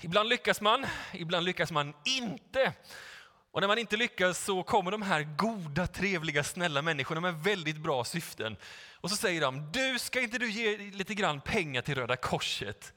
Ibland 0.00 0.28
lyckas 0.28 0.60
man, 0.60 0.86
ibland 1.12 1.46
lyckas 1.46 1.70
man 1.70 1.94
inte. 2.04 2.72
Och 3.50 3.60
när 3.60 3.68
man 3.68 3.78
inte 3.78 3.96
lyckas 3.96 4.44
så 4.44 4.62
kommer 4.62 4.90
de 4.90 5.02
här 5.02 5.22
goda, 5.22 5.86
trevliga, 5.86 6.44
snälla 6.44 6.82
människorna 6.82 7.20
med 7.20 7.34
väldigt 7.34 7.76
bra 7.76 8.04
syften. 8.04 8.56
Och 8.94 9.10
så 9.10 9.16
säger 9.16 9.40
de, 9.40 9.72
du 9.72 9.98
ska 9.98 10.20
inte 10.20 10.38
du 10.38 10.50
ge 10.50 10.76
lite 10.76 11.14
grann 11.14 11.40
pengar 11.40 11.82
till 11.82 11.94
Röda 11.94 12.16
Korset? 12.16 12.92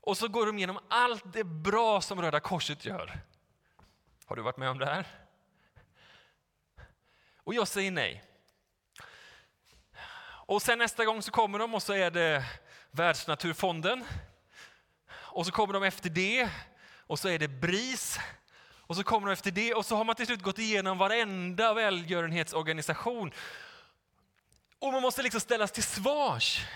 Och 0.00 0.16
så 0.16 0.28
går 0.28 0.46
de 0.46 0.58
igenom 0.58 0.78
allt 0.88 1.32
det 1.32 1.44
bra 1.44 2.00
som 2.00 2.22
Röda 2.22 2.40
Korset 2.40 2.84
gör. 2.84 3.20
Har 4.24 4.36
du 4.36 4.42
varit 4.42 4.56
med 4.56 4.68
om 4.68 4.78
det 4.78 4.86
här? 4.86 5.06
Och 7.44 7.54
jag 7.54 7.68
säger 7.68 7.90
nej. 7.90 8.24
Och 10.46 10.62
sen 10.62 10.78
nästa 10.78 11.04
gång 11.04 11.22
så 11.22 11.30
kommer 11.30 11.58
de 11.58 11.74
och 11.74 11.82
så 11.82 11.92
är 11.92 12.10
det 12.10 12.44
Världsnaturfonden. 12.90 14.04
Och 15.12 15.46
så 15.46 15.52
kommer 15.52 15.74
de 15.74 15.82
efter 15.82 16.10
det 16.10 16.50
och 17.06 17.18
så 17.18 17.28
är 17.28 17.38
det 17.38 17.48
BRIS. 17.48 18.18
Och 18.86 18.96
så 18.96 19.04
kommer 19.04 19.26
de 19.26 19.32
efter 19.32 19.50
det 19.50 19.74
och 19.74 19.86
så 19.86 19.96
har 19.96 20.04
man 20.04 20.14
till 20.14 20.26
slut 20.26 20.42
gått 20.42 20.58
igenom 20.58 20.98
varenda 20.98 21.74
välgörenhetsorganisation. 21.74 23.32
Och 24.78 24.92
man 24.92 25.02
måste 25.02 25.22
liksom 25.22 25.40
ställas 25.40 25.72
till 25.72 25.82
svars 25.82 26.66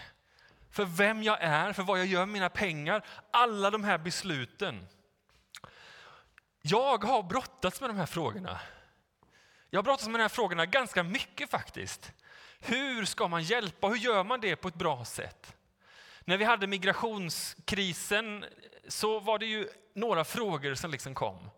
för 0.70 0.84
vem 0.84 1.22
jag 1.22 1.38
är, 1.40 1.72
för 1.72 1.82
vad 1.82 1.98
jag 1.98 2.06
gör 2.06 2.20
med 2.20 2.28
mina 2.28 2.48
pengar. 2.48 3.04
Alla 3.30 3.70
de 3.70 3.84
här 3.84 3.98
besluten. 3.98 4.86
Jag 6.62 7.04
har 7.04 7.22
brottats 7.22 7.80
med 7.80 7.90
de 7.90 7.96
här 7.96 8.06
frågorna. 8.06 8.60
Jag 9.70 9.78
har 9.78 9.82
brottats 9.82 10.08
med 10.08 10.20
de 10.20 10.22
här 10.22 10.28
frågorna 10.28 10.66
ganska 10.66 11.02
mycket 11.02 11.50
faktiskt. 11.50 12.12
Hur 12.60 13.04
ska 13.04 13.28
man 13.28 13.42
hjälpa? 13.42 13.88
Hur 13.88 13.96
gör 13.96 14.24
man 14.24 14.40
det 14.40 14.56
på 14.56 14.68
ett 14.68 14.74
bra 14.74 15.04
sätt? 15.04 15.56
När 16.24 16.36
vi 16.36 16.44
hade 16.44 16.66
migrationskrisen 16.66 18.44
så 18.88 19.20
var 19.20 19.38
det 19.38 19.46
ju 19.46 19.68
några 19.94 20.24
frågor 20.24 20.74
som 20.74 20.90
liksom 20.90 21.14
kom. 21.14 21.50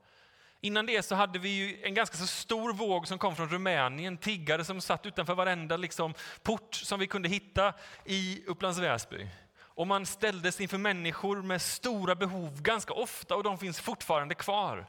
Innan 0.61 0.87
det 0.87 1.03
så 1.03 1.15
hade 1.15 1.39
vi 1.39 1.49
ju 1.49 1.83
en 1.83 1.95
ganska 1.95 2.17
så 2.17 2.27
stor 2.27 2.73
våg 2.73 3.09
som 3.09 3.19
kom 3.19 3.37
från 3.37 3.49
Rumänien, 3.49 4.17
tiggare 4.17 4.65
som 4.65 4.81
satt 4.81 5.07
utanför 5.07 5.35
varenda 5.35 5.77
liksom 5.77 6.15
port 6.43 6.75
som 6.75 7.01
vi 7.01 7.07
kunde 7.07 7.29
hitta 7.29 7.75
i 8.05 8.43
Upplands 8.47 8.79
Väsby. 8.79 9.29
Och 9.59 9.87
man 9.87 10.07
ställdes 10.07 10.61
inför 10.61 10.79
människor 10.79 11.43
med 11.43 11.63
stora 11.63 12.15
behov 12.15 12.63
ganska 12.63 12.93
ofta 12.93 13.37
och 13.37 13.43
de 13.43 13.59
finns 13.59 13.81
fortfarande 13.81 14.35
kvar. 14.35 14.87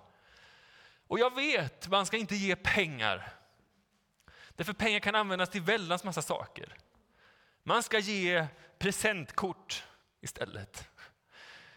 Och 1.08 1.20
jag 1.20 1.36
vet, 1.36 1.88
man 1.88 2.06
ska 2.06 2.18
inte 2.18 2.36
ge 2.36 2.56
pengar. 2.56 3.34
Därför 4.50 4.74
pengar 4.74 5.00
kan 5.00 5.16
användas 5.16 5.50
till 5.50 5.62
väldans 5.62 6.04
massa 6.04 6.22
saker. 6.22 6.78
Man 7.64 7.84
ska 7.84 8.00
ge 8.00 8.48
presentkort 8.80 9.84
istället. 10.22 10.90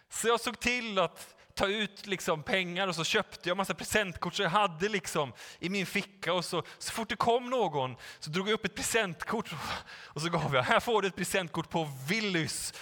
Så 0.08 0.28
jag 0.28 0.40
såg 0.40 0.60
till 0.60 0.98
att 0.98 1.36
ta 1.54 1.66
ut 1.66 2.06
liksom 2.06 2.42
pengar 2.42 2.88
och 2.88 2.94
så 2.94 3.04
köpte 3.04 3.48
jag 3.48 3.56
massa 3.56 3.74
presentkort 3.74 4.34
som 4.34 4.42
jag 4.42 4.50
hade 4.50 4.88
liksom 4.88 5.32
i 5.58 5.68
min 5.68 5.86
ficka 5.86 6.32
och 6.32 6.44
så, 6.44 6.62
så 6.78 6.92
fort 6.92 7.08
det 7.08 7.16
kom 7.16 7.50
någon 7.50 7.96
så 8.18 8.30
drog 8.30 8.48
jag 8.48 8.54
upp 8.54 8.64
ett 8.64 8.74
presentkort 8.74 9.50
och 9.86 10.22
så 10.22 10.28
gav 10.28 10.54
jag, 10.54 10.62
här 10.62 10.80
får 10.80 11.02
du 11.02 11.08
ett 11.08 11.16
presentkort 11.16 11.70
på 11.70 11.88
Willys. 12.08 12.74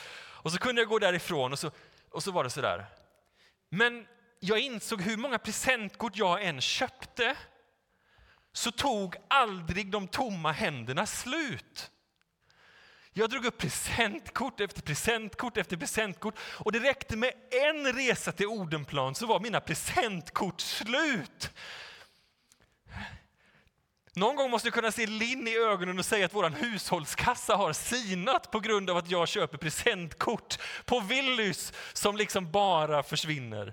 Och 0.43 0.53
så 0.53 0.59
kunde 0.59 0.81
jag 0.81 0.89
gå 0.89 0.99
därifrån 0.99 1.53
och 1.53 1.59
så, 1.59 1.71
och 2.11 2.23
så 2.23 2.31
var 2.31 2.45
det 2.45 2.51
sådär. 2.51 2.87
Men 3.71 4.07
jag 4.41 4.59
insåg 4.59 5.03
hur 5.03 5.17
många 5.17 5.39
presentkort 5.39 6.17
jag 6.17 6.45
än 6.45 6.61
köpte 6.61 7.37
så 8.53 8.71
tog 8.71 9.17
aldrig 9.29 9.91
de 9.91 10.09
tomma 10.09 10.53
händerna 10.53 11.07
slut. 11.07 11.91
Jag 13.13 13.31
drog 13.31 13.45
upp 13.45 13.59
presentkort 13.59 14.61
efter 14.61 14.83
presentkort 14.83 15.57
efter 15.57 15.77
presentkort 15.77 16.35
och 16.41 16.73
det 16.73 16.79
räckte 16.79 17.17
med 17.17 17.33
en 17.51 17.93
resa 17.93 18.33
till 18.33 18.47
Odenplan 18.47 19.15
så 19.15 19.27
var 19.27 19.41
mina 19.41 19.61
presentkort 19.61 20.61
slut. 20.61 21.51
Någon 24.15 24.37
gång 24.37 24.51
måste 24.51 24.69
jag 24.69 24.75
kunna 24.75 24.93
se 24.93 25.07
Linn 25.07 25.49
i 25.49 25.57
ögonen 25.57 25.99
och 25.99 26.05
säga 26.05 26.27
att 26.27 26.35
vår 26.35 26.51
hushållskassa 26.51 27.57
har 27.57 27.73
sinat 27.73 28.51
på 28.51 28.61
grund 28.61 28.91
av 28.91 28.97
att 28.97 29.11
jag 29.11 29.29
köper 29.29 29.59
presentkort 29.59 30.59
på 30.85 31.01
Willys 31.01 31.73
som 31.93 32.17
liksom 32.17 32.51
bara 32.51 33.03
försvinner. 33.03 33.73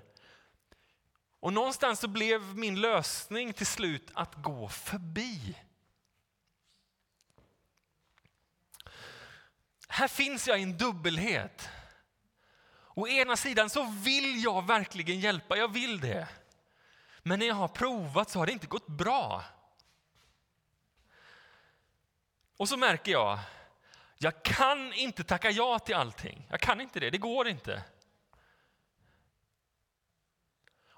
Och 1.40 1.52
någonstans 1.52 2.00
så 2.00 2.08
blev 2.08 2.56
min 2.56 2.80
lösning 2.80 3.52
till 3.52 3.66
slut 3.66 4.10
att 4.14 4.34
gå 4.34 4.68
förbi. 4.68 5.56
Här 9.88 10.08
finns 10.08 10.48
jag 10.48 10.60
i 10.60 10.62
en 10.62 10.78
dubbelhet. 10.78 11.68
Å 12.94 13.08
ena 13.08 13.36
sidan 13.36 13.70
så 13.70 13.84
vill 13.84 14.44
jag 14.44 14.66
verkligen 14.66 15.20
hjälpa, 15.20 15.56
jag 15.56 15.72
vill 15.72 16.00
det. 16.00 16.28
Men 17.22 17.38
när 17.38 17.46
jag 17.46 17.54
har 17.54 17.68
provat 17.68 18.30
så 18.30 18.38
har 18.38 18.46
det 18.46 18.52
inte 18.52 18.66
gått 18.66 18.86
bra. 18.86 19.44
Och 22.56 22.68
så 22.68 22.76
märker 22.76 23.12
jag, 23.12 23.38
jag 24.18 24.42
kan 24.42 24.92
inte 24.92 25.24
tacka 25.24 25.50
ja 25.50 25.78
till 25.78 25.94
allting. 25.94 26.46
Jag 26.50 26.60
kan 26.60 26.80
inte 26.80 27.00
det, 27.00 27.10
det 27.10 27.18
går 27.18 27.48
inte. 27.48 27.84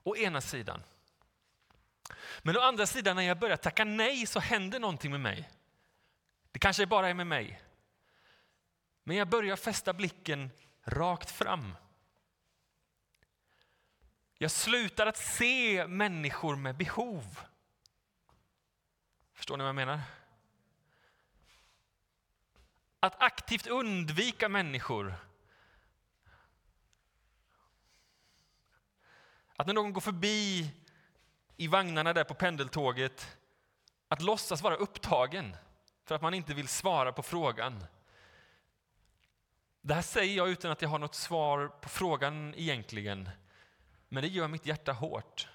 Å 0.02 0.16
ena 0.16 0.40
sidan. 0.40 0.82
Men 2.42 2.56
å 2.56 2.60
andra 2.60 2.86
sidan 2.86 3.16
när 3.16 3.22
jag 3.22 3.38
börjar 3.38 3.56
tacka 3.56 3.84
nej 3.84 4.26
så 4.26 4.40
händer 4.40 4.80
någonting 4.80 5.10
med 5.10 5.20
mig. 5.20 5.50
Det 6.52 6.58
kanske 6.58 6.86
bara 6.86 7.08
är 7.08 7.14
med 7.14 7.26
mig. 7.26 7.62
Men 9.10 9.16
jag 9.16 9.28
börjar 9.28 9.56
fästa 9.56 9.92
blicken 9.92 10.50
rakt 10.84 11.30
fram. 11.30 11.76
Jag 14.38 14.50
slutar 14.50 15.06
att 15.06 15.16
se 15.16 15.86
människor 15.86 16.56
med 16.56 16.76
behov. 16.76 17.40
Förstår 19.32 19.56
ni 19.56 19.62
vad 19.62 19.68
jag 19.68 19.74
menar? 19.74 20.00
Att 23.00 23.22
aktivt 23.22 23.66
undvika 23.66 24.48
människor. 24.48 25.14
Att 29.56 29.66
när 29.66 29.74
någon 29.74 29.92
går 29.92 30.00
förbi 30.00 30.70
i 31.56 31.66
vagnarna 31.66 32.12
där 32.12 32.24
på 32.24 32.34
pendeltåget, 32.34 33.36
att 34.08 34.22
låtsas 34.22 34.62
vara 34.62 34.76
upptagen 34.76 35.56
för 36.04 36.14
att 36.14 36.22
man 36.22 36.34
inte 36.34 36.54
vill 36.54 36.68
svara 36.68 37.12
på 37.12 37.22
frågan. 37.22 37.84
Det 39.82 39.94
här 39.94 40.02
säger 40.02 40.36
jag 40.36 40.48
utan 40.48 40.70
att 40.70 40.82
jag 40.82 40.88
har 40.88 40.98
något 40.98 41.14
svar 41.14 41.68
på 41.68 41.88
frågan 41.88 42.54
egentligen. 42.54 43.28
Men 44.08 44.22
det 44.22 44.28
gör 44.28 44.48
mitt 44.48 44.66
hjärta 44.66 44.92
hårt. 44.92 45.48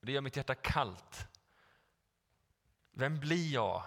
Det 0.00 0.12
gör 0.12 0.20
mitt 0.20 0.36
hjärta 0.36 0.54
kallt. 0.54 1.28
Vem 2.90 3.20
blir 3.20 3.52
jag 3.52 3.82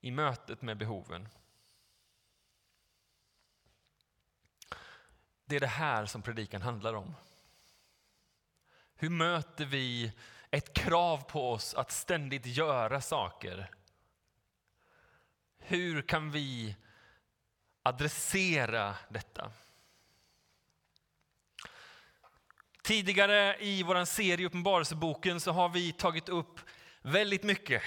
i 0.00 0.10
mötet 0.10 0.62
med 0.62 0.76
behoven? 0.76 1.28
Det 5.44 5.56
är 5.56 5.60
det 5.60 5.66
här 5.66 6.06
som 6.06 6.22
predikan 6.22 6.62
handlar 6.62 6.94
om. 6.94 7.14
Hur 8.94 9.10
möter 9.10 9.64
vi 9.64 10.12
ett 10.50 10.74
krav 10.74 11.18
på 11.18 11.52
oss 11.52 11.74
att 11.74 11.92
ständigt 11.92 12.46
göra 12.46 13.00
saker? 13.00 13.70
Hur 15.58 16.02
kan 16.02 16.30
vi 16.30 16.76
adressera 17.84 18.96
detta. 19.08 19.50
Tidigare 22.82 23.56
i 23.60 23.82
vår 23.82 24.04
serie 24.04 24.46
Uppenbarelseboken 24.46 25.40
så 25.40 25.52
har 25.52 25.68
vi 25.68 25.92
tagit 25.92 26.28
upp 26.28 26.60
väldigt 27.02 27.42
mycket. 27.42 27.82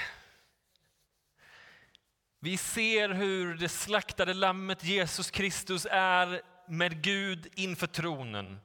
Vi 2.39 2.57
ser 2.57 3.09
hur 3.09 3.55
det 3.55 3.69
slaktade 3.69 4.33
lammet 4.33 4.83
Jesus 4.83 5.31
Kristus 5.31 5.87
är 5.91 6.41
med 6.67 7.03
Gud 7.03 7.47
inför 7.55 7.87
tronen. 7.87 8.59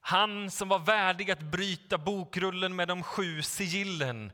Han 0.00 0.50
som 0.50 0.68
var 0.68 0.78
värdig 0.78 1.30
att 1.30 1.40
bryta 1.40 1.98
bokrullen 1.98 2.76
med 2.76 2.88
de 2.88 3.02
sju 3.02 3.42
sigillen 3.42 4.32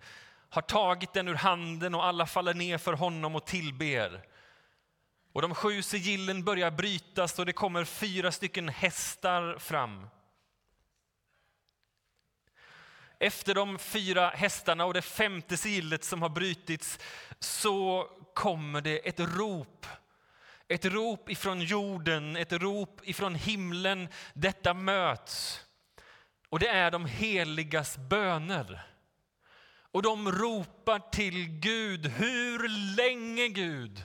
har 0.56 0.62
tagit 0.62 1.12
den 1.12 1.28
ur 1.28 1.34
handen 1.34 1.94
och 1.94 2.04
alla 2.04 2.26
faller 2.26 2.54
ner 2.54 2.78
för 2.78 2.92
honom 2.92 3.36
och 3.36 3.46
tillber. 3.46 4.22
Och 5.32 5.42
de 5.42 5.54
sju 5.54 5.82
sigillen 5.82 6.44
börjar 6.44 6.70
brytas 6.70 7.38
och 7.38 7.46
det 7.46 7.52
kommer 7.52 7.84
fyra 7.84 8.32
stycken 8.32 8.68
hästar 8.68 9.58
fram. 9.58 10.08
Efter 13.18 13.54
de 13.54 13.78
fyra 13.78 14.28
hästarna 14.28 14.84
och 14.84 14.94
det 14.94 15.02
femte 15.02 15.56
sigillet 15.56 16.04
som 16.04 16.22
har 16.22 16.28
brutits 16.28 16.98
så 17.38 18.08
kommer 18.34 18.80
det 18.80 19.08
ett 19.08 19.20
rop. 19.20 19.86
Ett 20.68 20.84
rop 20.84 21.30
ifrån 21.30 21.60
jorden, 21.60 22.36
ett 22.36 22.52
rop 22.52 23.00
ifrån 23.04 23.34
himlen. 23.34 24.08
Detta 24.34 24.74
möts. 24.74 25.64
Och 26.48 26.58
det 26.58 26.68
är 26.68 26.90
de 26.90 27.06
heligas 27.06 27.98
böner. 27.98 28.95
Och 29.96 30.02
de 30.02 30.32
ropar 30.32 30.98
till 30.98 31.48
Gud. 31.48 32.06
Hur 32.06 32.68
länge 32.96 33.48
Gud? 33.48 34.02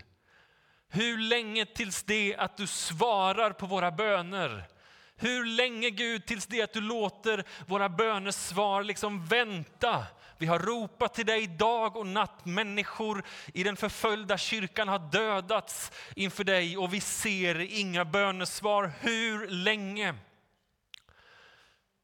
Hur 0.90 1.18
länge 1.18 1.66
tills 1.66 2.04
det 2.04 2.36
att 2.36 2.58
du 2.58 2.68
svarar 2.68 3.52
på 3.52 3.66
våra 3.66 3.92
böner? 3.92 4.68
Hur 5.16 5.46
länge 5.46 5.90
Gud 5.90 6.26
tills 6.26 6.46
det 6.46 6.62
att 6.62 6.74
du 6.74 6.82
låter 6.82 7.44
våra 7.68 7.90
bönesvar 7.90 8.84
liksom 8.84 9.26
vänta? 9.26 10.06
Vi 10.38 10.46
har 10.46 10.60
ropat 10.60 11.14
till 11.14 11.26
dig 11.26 11.48
dag 11.48 11.98
och 11.98 12.08
natt. 12.08 12.46
Människor 12.46 13.24
i 13.54 13.64
den 13.64 13.76
förföljda 13.76 14.38
kyrkan 14.38 14.88
har 14.88 15.12
dödats 15.12 15.92
inför 16.16 16.44
dig 16.44 16.78
och 16.78 16.94
vi 16.94 17.02
ser 17.02 17.60
inga 17.60 18.06
bönesvar. 18.06 18.92
Hur 19.00 19.48
länge? 19.48 20.16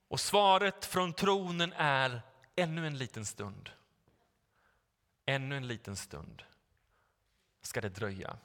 Och 0.07 0.19
svaret 0.19 0.85
från 0.85 1.13
tronen 1.13 1.73
är 1.77 2.21
ännu 2.55 2.87
en 2.87 2.97
liten 2.97 3.25
stund. 3.25 3.69
Ännu 5.29 5.57
en 5.57 5.67
liten 5.67 5.95
stund 5.95 6.43
ska 7.61 7.81
det 7.81 7.89
dröja. 7.89 8.37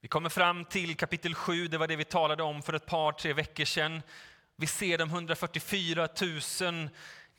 Vi 0.00 0.08
kommer 0.08 0.28
fram 0.28 0.64
till 0.64 0.96
kapitel 0.96 1.34
7, 1.34 1.68
det 1.68 1.78
var 1.78 1.86
det 1.86 1.96
vi 1.96 2.04
talade 2.04 2.42
om 2.42 2.62
för 2.62 2.72
ett 2.72 2.86
par, 2.86 3.12
tre 3.12 3.32
veckor 3.32 3.64
sedan. 3.64 4.02
Vi 4.56 4.66
ser 4.66 4.98
de 4.98 5.10
144 5.10 6.08
000 6.62 6.88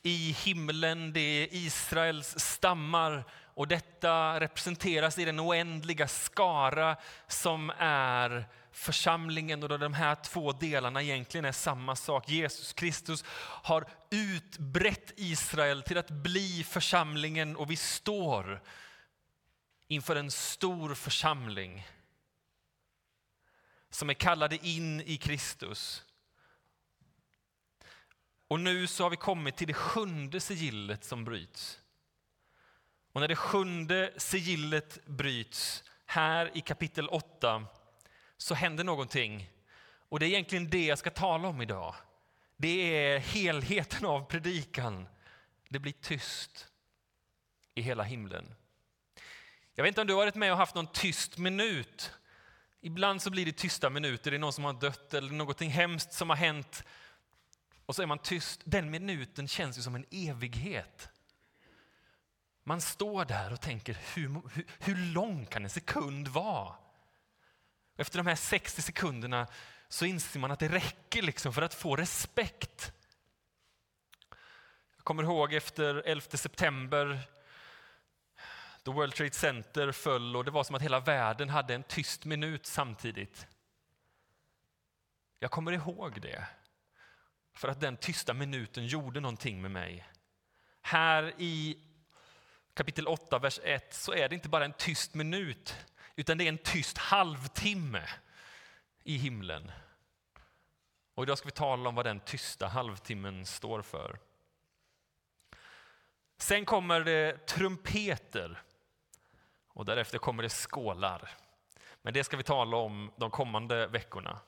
i 0.01 0.31
himlen, 0.31 1.13
det 1.13 1.19
är 1.19 1.47
Israels 1.51 2.39
stammar 2.39 3.23
och 3.53 3.67
detta 3.67 4.39
representeras 4.39 5.17
i 5.17 5.25
den 5.25 5.39
oändliga 5.39 6.07
skara 6.07 6.95
som 7.27 7.71
är 7.77 8.45
församlingen 8.77 9.63
och 9.63 9.69
då 9.69 9.77
de 9.77 9.93
här 9.93 10.15
två 10.15 10.51
delarna 10.51 11.01
egentligen 11.01 11.45
är 11.45 11.51
samma 11.51 11.95
sak. 11.95 12.29
Jesus 12.29 12.73
Kristus 12.73 13.23
har 13.63 13.85
utbrett 14.09 15.13
Israel 15.15 15.83
till 15.83 15.97
att 15.97 16.11
bli 16.11 16.63
församlingen 16.63 17.55
och 17.55 17.71
vi 17.71 17.75
står 17.75 18.61
inför 19.87 20.15
en 20.15 20.31
stor 20.31 20.95
församling 20.95 21.87
som 23.89 24.09
är 24.09 24.13
kallade 24.13 24.67
in 24.67 25.01
i 25.01 25.17
Kristus. 25.17 26.03
Och 28.47 28.59
nu 28.59 28.87
så 28.87 29.03
har 29.03 29.09
vi 29.09 29.17
kommit 29.17 29.57
till 29.57 29.67
det 29.67 29.73
sjunde 29.73 30.39
sigillet 30.39 31.05
som 31.05 31.25
bryts. 31.25 31.79
Och 33.11 33.21
när 33.21 33.27
det 33.27 33.35
sjunde 33.35 34.13
sigillet 34.17 35.05
bryts 35.05 35.83
här 36.05 36.51
i 36.53 36.61
kapitel 36.61 37.09
8 37.09 37.67
så 38.37 38.55
händer 38.55 38.83
någonting. 38.83 39.49
Och 40.09 40.19
det 40.19 40.25
är 40.25 40.27
egentligen 40.27 40.69
det 40.69 40.85
jag 40.85 40.97
ska 40.97 41.09
tala 41.09 41.47
om 41.47 41.61
idag. 41.61 41.95
Det 42.57 42.95
är 43.05 43.19
helheten 43.19 44.05
av 44.05 44.25
predikan. 44.25 45.07
Det 45.69 45.79
blir 45.79 45.93
tyst 46.01 46.67
i 47.75 47.81
hela 47.81 48.03
himlen. 48.03 48.55
Jag 49.75 49.83
vet 49.83 49.89
inte 49.89 50.01
om 50.01 50.07
du 50.07 50.13
har 50.13 50.21
varit 50.21 50.35
med 50.35 50.51
och 50.51 50.57
haft 50.57 50.75
någon 50.75 50.87
tyst 50.87 51.37
minut. 51.37 52.11
Ibland 52.81 53.21
så 53.21 53.29
blir 53.29 53.45
det 53.45 53.51
tysta 53.51 53.89
minuter, 53.89 54.31
det 54.31 54.37
är 54.37 54.39
någon 54.39 54.53
som 54.53 54.63
har 54.63 54.73
dött 54.73 55.13
eller 55.13 55.31
någonting 55.31 55.69
hemskt 55.69 56.13
som 56.13 56.29
har 56.29 56.37
hänt. 56.37 56.83
Och 57.85 57.95
så 57.95 58.01
är 58.01 58.05
man 58.05 58.19
tyst. 58.19 58.61
Den 58.63 58.91
minuten 58.91 59.47
känns 59.47 59.77
ju 59.77 59.81
som 59.81 59.95
en 59.95 60.05
evighet. 60.11 61.09
Man 62.63 62.81
står 62.81 63.25
där 63.25 63.53
och 63.53 63.61
tänker, 63.61 63.97
hur, 64.13 64.41
hur, 64.53 64.67
hur 64.79 64.95
lång 65.13 65.45
kan 65.45 65.63
en 65.63 65.69
sekund 65.69 66.27
vara? 66.27 66.75
Efter 67.97 68.17
de 68.17 68.27
här 68.27 68.35
60 68.35 68.81
sekunderna 68.81 69.47
så 69.89 70.05
inser 70.05 70.39
man 70.39 70.51
att 70.51 70.59
det 70.59 70.67
räcker 70.67 71.21
liksom 71.21 71.53
för 71.53 71.61
att 71.61 71.73
få 71.73 71.95
respekt. 71.95 72.91
Jag 74.95 75.03
kommer 75.03 75.23
ihåg 75.23 75.53
efter 75.53 75.95
11 76.05 76.21
september 76.37 77.19
då 78.83 78.91
World 78.91 79.13
Trade 79.13 79.31
Center 79.31 79.91
föll 79.91 80.35
och 80.35 80.45
det 80.45 80.51
var 80.51 80.63
som 80.63 80.75
att 80.75 80.81
hela 80.81 80.99
världen 80.99 81.49
hade 81.49 81.75
en 81.75 81.83
tyst 81.83 82.25
minut 82.25 82.65
samtidigt. 82.65 83.47
Jag 85.39 85.51
kommer 85.51 85.71
ihåg 85.71 86.21
det. 86.21 86.45
För 87.53 87.67
att 87.67 87.79
den 87.79 87.97
tysta 87.97 88.33
minuten 88.33 88.87
gjorde 88.87 89.19
någonting 89.19 89.61
med 89.61 89.71
mig. 89.71 90.07
Här 90.81 91.33
i 91.37 91.77
kapitel 92.73 93.07
8, 93.07 93.39
vers 93.39 93.59
1 93.63 93.93
så 93.93 94.13
är 94.13 94.29
det 94.29 94.35
inte 94.35 94.49
bara 94.49 94.65
en 94.65 94.73
tyst 94.73 95.13
minut 95.13 95.75
utan 96.17 96.37
det 96.37 96.43
är 96.43 96.49
en 96.49 96.57
tyst 96.57 96.97
halvtimme 96.97 98.09
i 99.03 99.17
himlen. 99.17 99.71
Och 101.15 101.23
idag 101.23 101.37
ska 101.37 101.45
vi 101.45 101.51
tala 101.51 101.89
om 101.89 101.95
vad 101.95 102.05
den 102.05 102.19
tysta 102.19 102.67
halvtimmen 102.67 103.45
står 103.45 103.81
för. 103.81 104.19
Sen 106.37 106.65
kommer 106.65 107.01
det 107.01 107.47
trumpeter 107.47 108.61
och 109.67 109.85
därefter 109.85 110.17
kommer 110.17 110.43
det 110.43 110.49
skålar. 110.49 111.29
Men 112.01 112.13
det 112.13 112.23
ska 112.23 112.37
vi 112.37 112.43
tala 112.43 112.77
om 112.77 113.11
de 113.17 113.31
kommande 113.31 113.87
veckorna. 113.87 114.39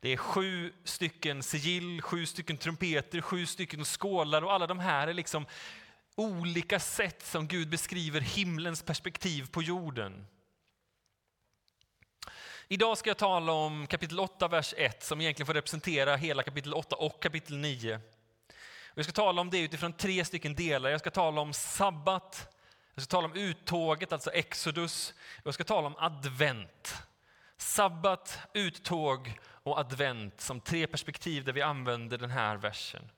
Det 0.00 0.08
är 0.08 0.16
sju 0.16 0.72
stycken 0.84 1.42
sigill, 1.42 2.02
sju 2.02 2.26
stycken 2.26 2.56
trumpeter, 2.56 3.20
sju 3.20 3.46
stycken 3.46 3.84
skålar 3.84 4.42
och 4.42 4.52
alla 4.52 4.66
de 4.66 4.78
här 4.78 5.08
är 5.08 5.14
liksom 5.14 5.46
olika 6.14 6.80
sätt 6.80 7.22
som 7.22 7.48
Gud 7.48 7.68
beskriver 7.68 8.20
himlens 8.20 8.82
perspektiv 8.82 9.50
på 9.50 9.62
jorden. 9.62 10.26
Idag 12.68 12.98
ska 12.98 13.10
jag 13.10 13.16
tala 13.16 13.52
om 13.52 13.86
kapitel 13.86 14.20
8, 14.20 14.48
vers 14.48 14.74
1 14.76 15.02
som 15.02 15.20
egentligen 15.20 15.46
får 15.46 15.54
representera 15.54 16.16
hela 16.16 16.42
kapitel 16.42 16.74
8 16.74 16.96
och 16.96 17.22
kapitel 17.22 17.56
9. 17.56 18.00
Jag 18.94 19.04
ska 19.04 19.12
tala 19.12 19.40
om 19.40 19.50
det 19.50 19.58
utifrån 19.58 19.92
tre 19.92 20.24
stycken 20.24 20.54
delar. 20.54 20.90
Jag 20.90 21.00
ska 21.00 21.10
tala 21.10 21.40
om 21.40 21.52
sabbat, 21.52 22.56
jag 22.94 23.04
ska 23.04 23.10
tala 23.10 23.26
om 23.26 23.34
uttåget, 23.34 24.12
alltså 24.12 24.30
Exodus. 24.30 25.14
Jag 25.42 25.54
ska 25.54 25.64
tala 25.64 25.86
om 25.86 25.96
advent. 25.98 26.94
Sabbat, 27.56 28.38
uttåg 28.54 29.40
och 29.44 29.78
advent 29.78 30.40
som 30.40 30.60
tre 30.60 30.86
perspektiv 30.86 31.44
där 31.44 31.52
vi 31.52 31.62
använder 31.62 32.18
den 32.18 32.30
här 32.30 32.56
versen. 32.56 33.10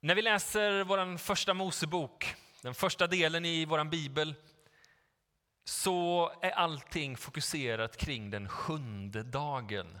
När 0.00 0.14
vi 0.14 0.22
läser 0.22 0.84
vår 0.84 1.18
första 1.18 1.54
Mosebok, 1.54 2.36
den 2.62 2.74
första 2.74 3.06
delen 3.06 3.44
i 3.44 3.64
vår 3.64 3.84
bibel, 3.84 4.34
så 5.64 6.32
är 6.42 6.50
allting 6.50 7.16
fokuserat 7.16 7.96
kring 7.96 8.30
den 8.30 8.48
sjunde 8.48 9.22
dagen. 9.22 9.98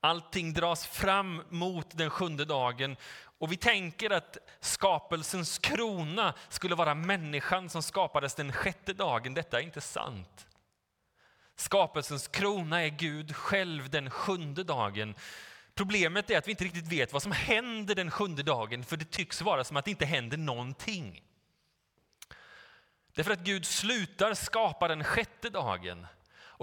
Allting 0.00 0.52
dras 0.52 0.86
fram 0.86 1.42
mot 1.48 1.98
den 1.98 2.10
sjunde 2.10 2.44
dagen 2.44 2.96
och 3.38 3.52
vi 3.52 3.56
tänker 3.56 4.10
att 4.10 4.38
skapelsens 4.60 5.58
krona 5.58 6.34
skulle 6.48 6.74
vara 6.74 6.94
människan 6.94 7.70
som 7.70 7.82
skapades 7.82 8.34
den 8.34 8.52
sjätte 8.52 8.92
dagen. 8.92 9.34
Detta 9.34 9.60
är 9.60 9.64
inte 9.64 9.80
sant. 9.80 10.46
Skapelsens 11.56 12.28
krona 12.28 12.82
är 12.82 12.88
Gud 12.88 13.36
själv 13.36 13.90
den 13.90 14.10
sjunde 14.10 14.64
dagen. 14.64 15.14
Problemet 15.74 16.30
är 16.30 16.38
att 16.38 16.46
vi 16.46 16.50
inte 16.50 16.64
riktigt 16.64 16.92
vet 16.92 17.12
vad 17.12 17.22
som 17.22 17.32
händer 17.32 17.94
den 17.94 18.10
sjunde 18.10 18.42
dagen 18.42 18.84
för 18.84 18.96
det 18.96 19.10
tycks 19.10 19.42
vara 19.42 19.64
som 19.64 19.76
att 19.76 19.84
det 19.84 19.90
inte 19.90 20.04
händer 20.04 20.36
någonting. 20.36 21.22
Därför 23.14 23.30
att 23.30 23.44
Gud 23.44 23.66
slutar 23.66 24.34
skapa 24.34 24.88
den 24.88 25.04
sjätte 25.04 25.50
dagen 25.50 26.06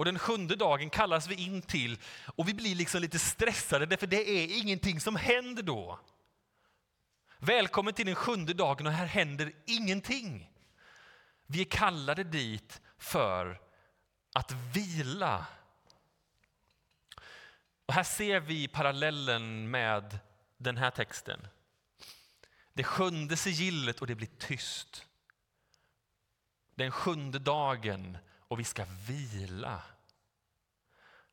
och 0.00 0.04
den 0.04 0.18
sjunde 0.18 0.56
dagen 0.56 0.90
kallas 0.90 1.26
vi 1.26 1.34
in 1.34 1.62
till 1.62 1.98
och 2.36 2.48
vi 2.48 2.54
blir 2.54 2.74
liksom 2.74 3.00
lite 3.00 3.18
stressade 3.18 3.86
därför 3.86 4.06
det 4.06 4.30
är 4.30 4.58
ingenting 4.58 5.00
som 5.00 5.16
händer 5.16 5.62
då. 5.62 6.00
Välkommen 7.38 7.94
till 7.94 8.06
den 8.06 8.14
sjunde 8.14 8.54
dagen 8.54 8.86
och 8.86 8.92
här 8.92 9.06
händer 9.06 9.52
ingenting. 9.66 10.50
Vi 11.46 11.60
är 11.60 11.64
kallade 11.64 12.24
dit 12.24 12.80
för 12.98 13.60
att 14.34 14.52
vila. 14.52 15.46
Och 17.86 17.94
här 17.94 18.04
ser 18.04 18.40
vi 18.40 18.68
parallellen 18.68 19.70
med 19.70 20.18
den 20.56 20.76
här 20.76 20.90
texten. 20.90 21.46
Det 22.72 22.84
sjunde 22.84 23.36
sigillet 23.36 24.00
och 24.00 24.06
det 24.06 24.14
blir 24.14 24.28
tyst. 24.38 25.06
Den 26.80 26.90
sjunde 26.90 27.38
dagen 27.38 28.18
och 28.48 28.60
vi 28.60 28.64
ska 28.64 28.84
vila. 29.06 29.82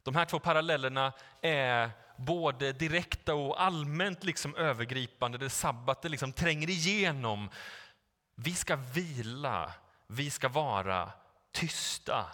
De 0.03 0.15
här 0.15 0.25
två 0.25 0.39
parallellerna 0.39 1.13
är 1.41 1.89
både 2.17 2.73
direkta 2.73 3.35
och 3.35 3.61
allmänt 3.61 4.23
liksom 4.23 4.55
övergripande, 4.55 5.37
där 5.37 5.49
sabbaten 5.49 6.11
liksom 6.11 6.33
tränger 6.33 6.69
igenom. 6.69 7.49
Vi 8.35 8.55
ska 8.55 8.75
vila, 8.75 9.73
vi 10.07 10.29
ska 10.29 10.49
vara 10.49 11.11
tysta. 11.51 12.25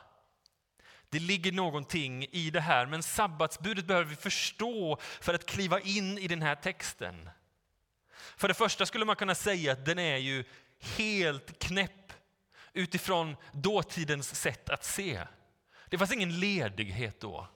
Det 1.10 1.20
ligger 1.20 1.52
någonting 1.52 2.26
i 2.32 2.50
det 2.50 2.62
här, 2.62 2.86
men 2.86 3.04
sabbatsbudet 3.04 3.86
behöver 3.86 4.10
vi 4.10 4.16
förstå 4.16 4.98
för 5.00 5.34
att 5.34 5.46
kliva 5.46 5.80
in 5.80 6.18
i 6.18 6.28
den 6.28 6.42
här 6.42 6.56
texten. 6.56 7.30
För 8.38 8.48
det 8.48 8.54
första 8.54 8.86
skulle 8.86 9.06
man 9.06 9.16
kunna 9.16 9.36
säga 9.36 9.72
att 9.72 9.86
den 9.86 10.00
är 10.00 10.18
ju 10.18 10.44
helt 10.80 11.60
knäpp 11.60 12.03
utifrån 12.74 13.36
dåtidens 13.52 14.36
sätt 14.36 14.70
att 14.70 14.84
se. 14.84 15.22
Det 15.90 15.98
fanns 15.98 16.14
ingen 16.14 16.40
ledighet 16.40 17.20
då. 17.20 17.48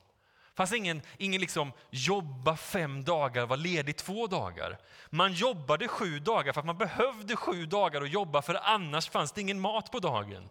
Det 0.49 0.56
fanns 0.56 0.73
ingen, 0.73 1.01
ingen 1.17 1.41
liksom 1.41 1.71
jobba 1.89 2.58
fem 2.58 3.03
dagar, 3.03 3.45
vara 3.45 3.60
ledig 3.60 3.97
två 3.97 4.27
dagar. 4.27 4.77
Man 5.10 5.34
jobbade 5.34 5.88
sju 5.88 6.19
dagar 6.19 6.53
för 6.53 6.60
att 6.60 6.65
man 6.65 6.77
behövde 6.77 7.36
sju 7.36 7.65
dagar 7.65 8.01
att 8.01 8.12
jobba 8.12 8.41
för 8.41 8.60
annars 8.63 9.10
fanns 9.10 9.32
det 9.32 9.41
ingen 9.41 9.60
mat 9.60 9.91
på 9.91 9.99
dagen. 9.99 10.49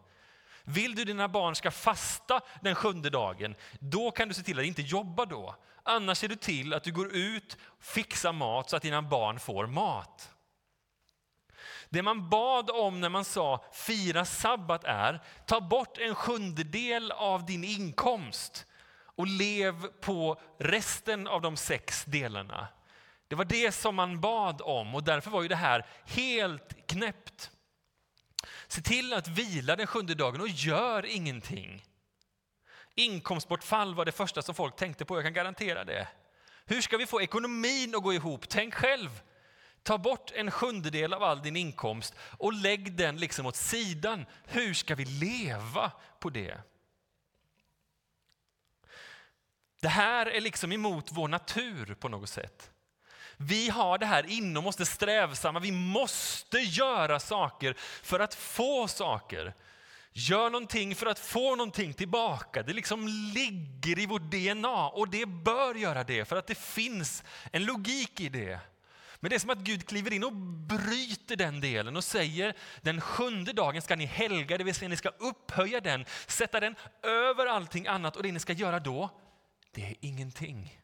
Vill 0.64 0.94
du 0.94 1.04
dina 1.04 1.28
barn 1.28 1.54
ska 1.54 1.70
fasta 1.70 2.40
den 2.60 2.74
sjunde 2.74 3.10
dagen, 3.10 3.54
då 3.78 4.10
kan 4.10 4.28
du 4.28 4.34
se 4.34 4.42
till 4.42 4.58
att 4.58 4.64
inte 4.64 4.82
jobba 4.82 5.24
då. 5.24 5.54
Annars 5.82 6.18
ser 6.18 6.28
du 6.28 6.36
till 6.36 6.74
att 6.74 6.84
du 6.84 6.92
går 6.92 7.16
ut, 7.16 7.56
fixar 7.80 8.32
mat 8.32 8.70
så 8.70 8.76
att 8.76 8.82
dina 8.82 9.02
barn 9.02 9.40
får 9.40 9.66
mat. 9.66 10.35
Det 11.96 12.02
man 12.02 12.28
bad 12.28 12.70
om 12.70 13.00
när 13.00 13.08
man 13.08 13.24
sa 13.24 13.64
fira 13.72 14.24
sabbat 14.24 14.84
är 14.84 15.22
ta 15.46 15.60
bort 15.60 15.98
en 15.98 16.14
sjundedel 16.14 17.12
av 17.12 17.46
din 17.46 17.64
inkomst 17.64 18.66
och 18.98 19.26
lev 19.26 19.86
på 20.00 20.40
resten 20.58 21.26
av 21.26 21.42
de 21.42 21.56
sex 21.56 22.04
delarna. 22.04 22.68
Det 23.28 23.34
var 23.34 23.44
det 23.44 23.72
som 23.72 23.94
man 23.94 24.20
bad 24.20 24.60
om 24.64 24.94
och 24.94 25.04
därför 25.04 25.30
var 25.30 25.42
ju 25.42 25.48
det 25.48 25.56
här 25.56 25.86
helt 26.04 26.86
knäppt. 26.86 27.50
Se 28.66 28.82
till 28.82 29.12
att 29.12 29.28
vila 29.28 29.76
den 29.76 29.86
sjunde 29.86 30.14
dagen 30.14 30.40
och 30.40 30.48
gör 30.48 31.06
ingenting. 31.06 31.84
Inkomstbortfall 32.94 33.94
var 33.94 34.04
det 34.04 34.12
första 34.12 34.42
som 34.42 34.54
folk 34.54 34.76
tänkte 34.76 35.04
på, 35.04 35.16
jag 35.16 35.24
kan 35.24 35.32
garantera 35.32 35.84
det. 35.84 36.08
Hur 36.64 36.80
ska 36.80 36.96
vi 36.96 37.06
få 37.06 37.22
ekonomin 37.22 37.94
att 37.94 38.02
gå 38.02 38.12
ihop? 38.12 38.48
Tänk 38.48 38.74
själv. 38.74 39.10
Ta 39.86 39.98
bort 39.98 40.32
en 40.34 40.50
sjundedel 40.50 41.12
av 41.12 41.22
all 41.22 41.42
din 41.42 41.56
inkomst 41.56 42.14
och 42.18 42.52
lägg 42.52 42.92
den 42.92 43.16
liksom 43.16 43.46
åt 43.46 43.56
sidan. 43.56 44.26
Hur 44.44 44.74
ska 44.74 44.94
vi 44.94 45.04
leva 45.04 45.92
på 46.18 46.30
det? 46.30 46.58
Det 49.80 49.88
här 49.88 50.26
är 50.26 50.40
liksom 50.40 50.72
emot 50.72 51.12
vår 51.12 51.28
natur 51.28 51.94
på 51.94 52.08
något 52.08 52.28
sätt. 52.28 52.70
Vi 53.36 53.68
har 53.68 53.98
det 53.98 54.06
här 54.06 54.30
inom 54.30 54.66
oss, 54.66 54.76
det 54.76 54.86
strävsamma. 54.86 55.58
Vi 55.60 55.72
måste 55.72 56.58
göra 56.58 57.20
saker 57.20 57.74
för 58.02 58.20
att 58.20 58.34
få 58.34 58.88
saker. 58.88 59.54
Gör 60.12 60.50
någonting 60.50 60.94
för 60.94 61.06
att 61.06 61.18
få 61.18 61.56
någonting 61.56 61.94
tillbaka. 61.94 62.62
Det 62.62 62.72
liksom 62.72 63.08
ligger 63.08 63.98
i 63.98 64.06
vårt 64.06 64.30
DNA 64.30 64.88
och 64.88 65.08
det 65.08 65.26
bör 65.26 65.74
göra 65.74 66.04
det 66.04 66.24
för 66.24 66.36
att 66.36 66.46
det 66.46 66.58
finns 66.58 67.24
en 67.52 67.64
logik 67.64 68.20
i 68.20 68.28
det. 68.28 68.60
Men 69.20 69.30
det 69.30 69.34
är 69.34 69.40
som 69.40 69.50
att 69.50 69.58
Gud 69.58 69.88
kliver 69.88 70.12
in 70.12 70.24
och 70.24 70.32
bryter 70.32 71.36
den 71.36 71.60
delen 71.60 71.96
och 71.96 72.04
säger 72.04 72.54
den 72.82 73.00
sjunde 73.00 73.52
dagen 73.52 73.82
ska 73.82 73.96
ni 73.96 74.04
helga, 74.04 74.58
det 74.58 74.64
vill 74.64 74.74
säga 74.74 74.88
ni 74.88 74.96
ska 74.96 75.08
upphöja 75.08 75.80
den, 75.80 76.04
sätta 76.26 76.60
den 76.60 76.76
över 77.02 77.46
allting 77.46 77.86
annat 77.86 78.16
och 78.16 78.22
det 78.22 78.32
ni 78.32 78.40
ska 78.40 78.52
göra 78.52 78.80
då, 78.80 79.10
det 79.72 79.82
är 79.86 79.94
ingenting. 80.00 80.80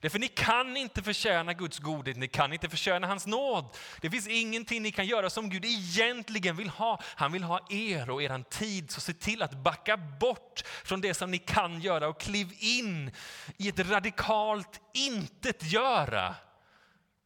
Därför 0.00 0.18
ni 0.18 0.28
kan 0.28 0.76
inte 0.76 1.02
förtjäna 1.02 1.52
Guds 1.52 1.78
godhet, 1.78 2.16
ni 2.16 2.28
kan 2.28 2.52
inte 2.52 2.68
förtjäna 2.68 3.06
hans 3.06 3.26
nåd. 3.26 3.76
Det 4.00 4.10
finns 4.10 4.28
ingenting 4.28 4.82
ni 4.82 4.92
kan 4.92 5.06
göra 5.06 5.30
som 5.30 5.50
Gud 5.50 5.64
egentligen 5.64 6.56
vill 6.56 6.68
ha. 6.68 7.00
Han 7.02 7.32
vill 7.32 7.42
ha 7.42 7.66
er 7.70 8.10
och 8.10 8.22
er 8.22 8.42
tid, 8.50 8.90
så 8.90 9.00
se 9.00 9.12
till 9.12 9.42
att 9.42 9.52
backa 9.52 9.96
bort 9.96 10.62
från 10.84 11.00
det 11.00 11.14
som 11.14 11.30
ni 11.30 11.38
kan 11.38 11.80
göra 11.80 12.08
och 12.08 12.20
kliv 12.20 12.52
in 12.58 13.10
i 13.56 13.68
ett 13.68 13.90
radikalt 13.90 14.80
intet 14.94 15.72
göra. 15.72 16.34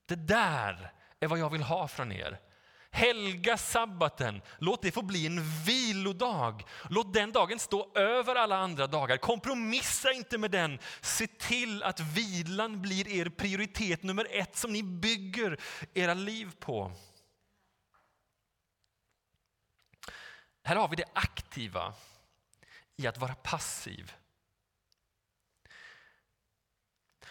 Det 0.07 0.15
där 0.15 0.93
är 1.21 1.27
vad 1.27 1.39
jag 1.39 1.51
vill 1.51 1.63
ha 1.63 1.89
från 1.89 2.13
er. 2.13 2.41
Helga 2.91 3.57
sabbaten, 3.57 4.43
låt 4.59 4.83
det 4.83 4.93
få 4.93 5.03
bli 5.03 5.27
en 5.27 5.43
vilodag. 5.65 6.65
Låt 6.91 7.15
den 7.15 7.33
dagen 7.33 7.59
stå 7.59 7.93
över 7.95 8.35
alla 8.35 8.57
andra 8.57 8.87
dagar. 8.87 9.17
Kompromissa 9.17 10.13
inte 10.13 10.39
med 10.39 10.51
den. 10.51 10.79
Se 11.01 11.27
till 11.27 11.83
att 11.83 12.01
vilan 12.01 12.83
blir 12.83 13.09
er 13.09 13.29
prioritet 13.29 14.03
nummer 14.03 14.27
ett 14.31 14.57
som 14.57 14.73
ni 14.73 14.83
bygger 14.83 15.61
era 15.95 16.15
liv 16.15 16.51
på. 16.59 16.93
Här 20.63 20.77
har 20.77 20.89
vi 20.89 20.97
det 20.97 21.11
aktiva 21.13 21.95
i 22.97 23.07
att 23.07 23.19
vara 23.19 23.35
passiv. 23.35 24.13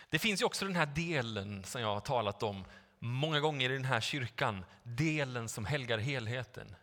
Det 0.10 0.20
finns 0.20 0.42
ju 0.42 0.46
också 0.46 0.66
den 0.66 0.76
här 0.76 0.86
delen 0.86 1.64
som 1.64 1.82
jag 1.82 1.94
har 1.94 2.00
talat 2.00 2.44
om 2.44 2.66
många 3.00 3.40
gånger 3.40 3.70
i 3.70 3.74
den 3.74 3.86
här 3.86 4.02
kyrkan, 4.02 4.66
delen 4.84 5.50
som 5.50 5.66
helgar 5.66 5.98
helheten. 5.98 6.76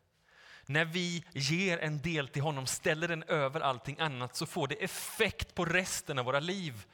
När 0.66 0.84
vi 0.84 1.24
ger 1.32 1.78
en 1.78 2.02
del 2.02 2.28
till 2.28 2.42
honom, 2.42 2.66
ställer 2.66 3.08
den 3.08 3.22
över 3.22 3.60
allting 3.60 3.96
annat, 3.98 4.36
så 4.36 4.46
får 4.46 4.68
det 4.68 4.84
effekt 4.84 5.54
på 5.54 5.64
resten 5.64 6.18
av 6.18 6.24
våra 6.24 6.40
liv. 6.40 6.84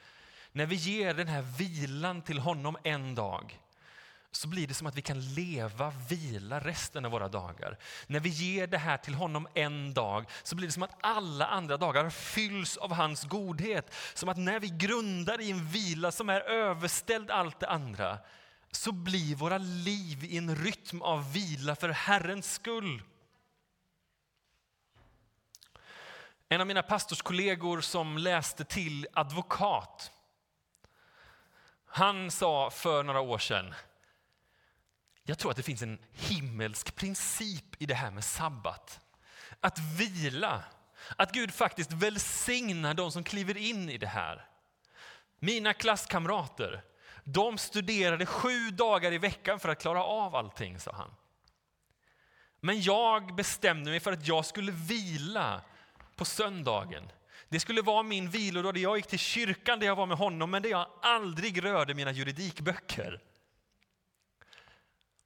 När 0.53 0.67
vi 0.67 0.77
ger 0.77 1.15
den 1.15 1.29
här 1.29 1.43
vilan 1.43 2.23
till 2.23 2.39
honom 2.39 2.77
en 2.85 3.15
dag, 3.15 3.59
så 4.33 4.49
blir 4.49 4.67
det 4.67 4.75
som 4.75 4.87
att 4.87 4.97
vi 4.97 5.03
kan 5.03 5.21
leva, 5.21 5.93
vila 6.09 6.61
resten 6.61 7.05
av 7.05 7.11
våra 7.11 7.29
dagar. 7.29 7.79
När 8.07 8.21
vi 8.21 8.29
ger 8.29 8.67
det 8.67 8.79
här 8.79 8.97
till 8.97 9.15
honom 9.15 9.49
en 9.55 9.95
dag 9.95 10.25
så 10.43 10.57
blir 10.57 10.67
det 10.67 10.73
som 10.73 10.83
att 10.83 10.99
alla 11.01 11.47
andra 11.47 11.77
dagar 11.77 12.11
fylls 12.11 12.77
av 12.77 12.93
hans 12.93 13.25
godhet. 13.25 13.95
Som 14.15 14.29
att 14.29 14.37
när 14.37 14.61
vi 14.61 14.69
grundar 14.69 15.41
i 15.41 15.51
en 15.51 15.67
vila 15.67 16.13
som 16.13 16.29
är 16.29 16.41
överställd 16.41 17.31
allt 17.31 17.61
det 17.61 17.69
andra 17.69 18.19
så 18.71 18.93
blir 18.93 19.35
våra 19.35 19.59
liv 19.59 20.25
i 20.25 20.39
en 20.39 20.57
rytm 20.57 21.03
av 21.03 21.33
vila 21.33 21.77
för 21.77 21.89
Herrens 21.89 22.55
skull. 22.55 23.03
En 26.49 26.61
av 26.61 26.67
mina 26.67 26.83
pastorskollegor 26.83 27.81
som 27.81 28.19
läste 28.19 28.65
till 28.65 29.07
advokat, 29.13 30.13
han 31.87 32.31
sa 32.31 32.71
för 32.71 33.03
några 33.03 33.21
år 33.21 33.39
sedan 33.39 33.75
jag 35.29 35.39
tror 35.39 35.51
att 35.51 35.57
det 35.57 35.63
finns 35.63 35.83
en 35.83 35.99
himmelsk 36.13 36.97
princip 36.97 37.83
i 37.83 37.87
det 37.87 37.95
här 37.95 38.11
med 38.11 38.25
sabbat. 38.25 39.01
Att 39.61 39.79
vila, 39.79 40.65
att 41.17 41.33
Gud 41.33 41.55
faktiskt 41.55 41.93
välsignar 41.93 42.95
de 42.95 43.13
som 43.13 43.25
kliver 43.25 43.57
in 43.57 43.91
i 43.91 43.99
det 43.99 44.07
här. 44.07 44.47
Mina 45.39 45.73
klasskamrater, 45.73 46.83
de 47.25 47.59
studerade 47.59 48.27
sju 48.27 48.71
dagar 48.71 49.13
i 49.13 49.19
veckan 49.19 49.61
för 49.61 49.69
att 49.69 49.81
klara 49.81 50.05
av 50.05 50.37
allting, 50.37 50.81
sa 50.81 50.93
han. 50.93 51.11
Men 52.61 52.81
jag 52.81 53.35
bestämde 53.35 53.91
mig 53.91 54.01
för 54.01 54.13
att 54.13 54.27
jag 54.27 54.45
skulle 54.45 54.73
vila 54.73 55.61
på 56.17 56.25
söndagen. 56.25 57.13
Det 57.49 57.61
skulle 57.61 57.83
vara 57.83 58.03
min 58.03 58.31
vilodag 58.31 58.75
där 58.75 58.81
jag 58.81 58.97
gick 58.97 59.07
till 59.07 59.19
kyrkan 59.19 59.79
där 59.79 59.87
jag 59.87 59.97
var 59.97 60.07
med 60.07 60.19
honom 60.19 60.51
men 60.51 60.63
där 60.63 60.71
jag 60.71 60.87
aldrig 61.03 61.65
rörde 61.65 61.95
mina 61.95 62.13
juridikböcker. 62.13 63.23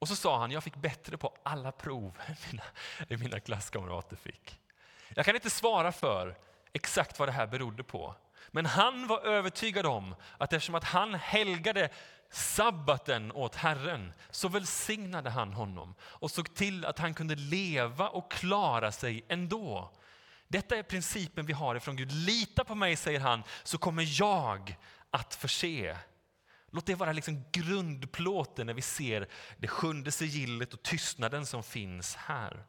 Och 0.03 0.09
så 0.09 0.17
sa 0.17 0.39
han, 0.39 0.51
jag 0.51 0.65
fick 0.65 0.77
bättre 0.77 1.17
på 1.17 1.35
alla 1.43 1.73
prov 1.73 2.19
än 2.27 2.37
mina, 2.51 2.63
än 3.09 3.21
mina 3.21 3.41
klasskamrater 3.41 4.17
fick. 4.17 4.61
Jag 5.09 5.25
kan 5.25 5.35
inte 5.35 5.51
svara 5.51 5.93
för 5.93 6.37
exakt 6.73 7.19
vad 7.19 7.29
det 7.29 7.33
här 7.33 7.47
berodde 7.47 7.83
på. 7.83 8.15
Men 8.51 8.67
han 8.67 9.07
var 9.07 9.21
övertygad 9.21 9.87
om 9.87 10.15
att 10.39 10.53
eftersom 10.53 10.75
att 10.75 10.85
han 10.85 11.15
helgade 11.15 11.89
sabbaten 12.31 13.33
åt 13.33 13.55
Herren 13.55 14.13
så 14.31 14.49
välsignade 14.49 15.31
han 15.31 15.53
honom 15.53 15.95
och 16.03 16.31
såg 16.31 16.55
till 16.55 16.85
att 16.85 16.99
han 16.99 17.15
kunde 17.15 17.35
leva 17.35 18.09
och 18.09 18.31
klara 18.31 18.93
sig 18.93 19.25
ändå. 19.29 19.91
Detta 20.49 20.77
är 20.77 20.83
principen 20.83 21.47
vi 21.47 21.53
har 21.53 21.75
ifrån 21.75 21.97
Gud. 21.97 22.13
Lita 22.13 22.65
på 22.65 22.75
mig, 22.75 22.97
säger 22.97 23.21
han, 23.21 23.43
så 23.63 23.79
kommer 23.79 24.21
jag 24.21 24.77
att 25.11 25.35
förse. 25.35 25.97
Låt 26.75 26.87
det 26.87 26.95
vara 26.95 27.13
liksom 27.13 27.45
grundplåten 27.53 28.67
när 28.67 28.75
vi 28.75 28.83
ser 28.83 29.29
det 29.59 29.69
sjunde 29.69 30.13
sigillet 30.13 30.75
och 30.75 30.83
tystnaden 30.83 31.47
som 31.47 31.63
finns 31.63 32.15
här. 32.15 32.65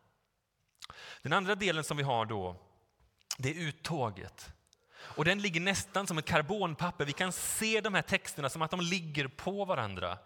Den 1.22 1.34
andra 1.34 1.56
delen 1.56 1.84
som 1.84 1.98
vi 1.98 2.04
har 2.04 2.26
då, 2.26 2.62
det 3.38 3.50
är 3.50 3.54
uttåget. 3.54 4.54
Och 4.98 5.26
den 5.26 5.42
ligger 5.42 5.62
nästan 5.62 6.08
som 6.08 6.18
ett 6.18 6.26
karbonpapper. 6.26 7.06
Vi 7.06 7.14
kan 7.14 7.32
se 7.32 7.82
de 7.82 7.94
här 7.94 8.02
texterna 8.02 8.50
som 8.50 8.62
att 8.62 8.72
de 8.72 8.82
ligger 8.82 9.28
på 9.28 9.66
varandra. 9.66 10.18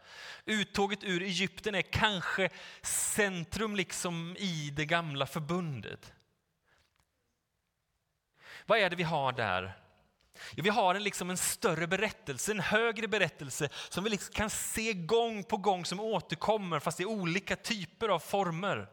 Uttåget 0.46 1.04
ur 1.04 1.22
Egypten 1.22 1.76
är 1.76 1.82
kanske 1.82 2.50
centrum 2.82 3.76
liksom 3.76 4.36
i 4.40 4.74
det 4.76 4.86
gamla 4.86 5.26
förbundet. 5.26 6.14
Vad 8.66 8.80
är 8.80 8.90
det 8.90 8.96
vi 8.96 9.04
har 9.04 9.32
där? 9.32 9.87
Ja, 10.56 10.64
vi 10.64 10.70
har 10.70 10.96
en, 10.96 11.04
liksom 11.04 11.30
en 11.30 11.38
större 11.38 11.88
berättelse, 11.88 12.52
en 12.52 12.60
högre 12.60 13.08
berättelse 13.08 13.70
som 13.90 14.04
vi 14.04 14.10
liksom 14.10 14.34
kan 14.34 14.50
se 14.50 14.94
gång 14.94 15.44
på 15.44 15.58
gång 15.58 15.86
som 15.86 16.00
återkommer 16.00 16.80
fast 16.80 17.00
i 17.00 17.06
olika 17.06 17.56
typer 17.56 18.10
av 18.10 18.20
former. 18.20 18.90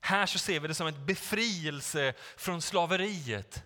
Här 0.00 0.26
så 0.26 0.38
ser 0.38 0.60
vi 0.60 0.68
det 0.68 0.74
som 0.74 0.86
en 0.86 1.06
befrielse 1.06 2.14
från 2.36 2.62
slaveriet. 2.62 3.64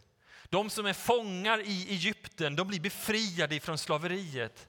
De 0.48 0.70
som 0.70 0.86
är 0.86 0.92
fångar 0.92 1.58
i 1.58 1.86
Egypten 1.90 2.56
de 2.56 2.68
blir 2.68 2.80
befriade 2.80 3.60
från 3.60 3.78
slaveriet. 3.78 4.68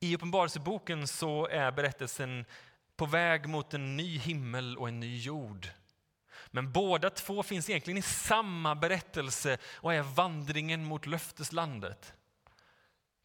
I 0.00 0.14
Uppenbarelseboken 0.14 1.08
så 1.08 1.46
är 1.46 1.72
berättelsen 1.72 2.44
på 2.96 3.06
väg 3.06 3.48
mot 3.48 3.74
en 3.74 3.96
ny 3.96 4.18
himmel 4.18 4.78
och 4.78 4.88
en 4.88 5.00
ny 5.00 5.18
jord. 5.18 5.68
Men 6.50 6.72
båda 6.72 7.10
två 7.10 7.42
finns 7.42 7.70
egentligen 7.70 7.98
i 7.98 8.02
samma 8.02 8.74
berättelse 8.74 9.58
och 9.74 9.94
är 9.94 10.02
vandringen 10.02 10.84
mot 10.84 11.06
löfteslandet. 11.06 12.14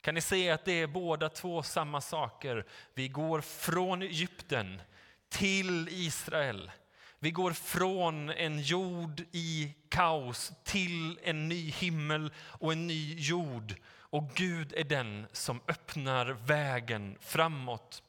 Kan 0.02 0.16
ni 0.16 0.22
se 0.22 0.50
att 0.50 0.66
det 0.66 0.82
är 0.82 0.88
båda 0.88 1.30
två 1.30 1.64
samma 1.64 2.02
saker? 2.02 2.66
Vi 2.94 3.08
går 3.08 3.42
från 3.42 4.02
Egypten 4.02 4.82
till 5.30 5.88
Israel. 5.92 6.72
Vi 7.20 7.32
går 7.32 7.52
från 7.52 8.30
en 8.30 8.62
jord 8.62 9.24
i 9.32 9.74
kaos 9.90 10.52
till 10.64 11.20
en 11.24 11.48
ny 11.48 11.72
himmel 11.72 12.34
och 12.38 12.72
en 12.72 12.88
ny 12.88 13.16
jord. 13.20 13.76
Och 13.88 14.30
Gud 14.36 14.74
är 14.74 14.84
den 14.84 15.28
som 15.32 15.62
öppnar 15.68 16.26
vägen 16.26 17.18
framåt. 17.22 18.04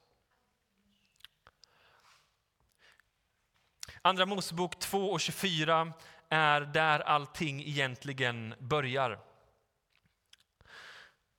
Andra 4.07 4.27
Mosebok 4.27 4.79
2 4.79 5.11
och 5.11 5.21
24 5.21 5.93
är 6.29 6.61
där 6.61 7.01
allting 7.01 7.63
egentligen 7.63 8.55
börjar. 8.59 9.19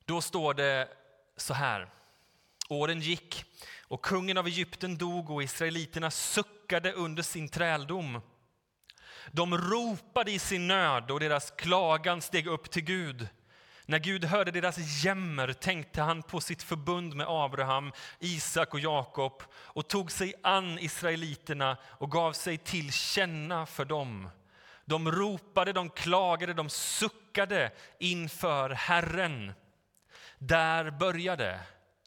Då 0.06 0.22
står 0.22 0.54
det 0.54 0.90
så 1.38 1.54
här. 1.54 1.90
Åren 2.70 3.00
gick 3.00 3.46
och 3.82 4.06
kungen 4.06 4.38
av 4.38 4.48
Egypten 4.48 4.98
dog 4.98 5.30
och 5.30 5.44
israeliterna 5.44 6.12
suckade 6.12 6.94
under 6.94 7.24
sin 7.24 7.50
träldom. 7.50 8.22
De 9.32 9.58
ropade 9.58 10.32
i 10.32 10.40
sin 10.40 10.68
nöd 10.68 11.12
och 11.12 11.20
deras 11.20 11.52
klagan 11.52 12.22
steg 12.22 12.48
upp 12.48 12.72
till 12.72 12.84
Gud. 12.84 13.28
När 13.90 14.00
Gud 14.00 14.26
hörde 14.26 14.52
deras 14.52 15.04
jämmer 15.04 15.54
tänkte 15.54 16.02
han 16.02 16.24
på 16.24 16.42
sitt 16.42 16.64
förbund 16.64 17.16
med 17.16 17.26
Abraham, 17.30 17.92
Isak 18.20 18.74
och 18.74 18.80
Jakob 18.80 19.44
och 19.54 19.88
tog 19.88 20.12
sig 20.12 20.34
an 20.44 20.80
israeliterna 20.80 21.78
och 21.84 22.12
gav 22.12 22.34
sig 22.34 22.58
till 22.58 22.92
känna 22.92 23.66
för 23.66 23.86
dem. 23.86 24.30
De 24.86 25.12
ropade, 25.12 25.74
de 25.74 25.90
klagade, 25.90 26.54
de 26.54 26.70
suckade 26.70 27.72
inför 28.00 28.70
Herren. 28.70 29.54
Där 30.38 30.92
började. 30.92 31.60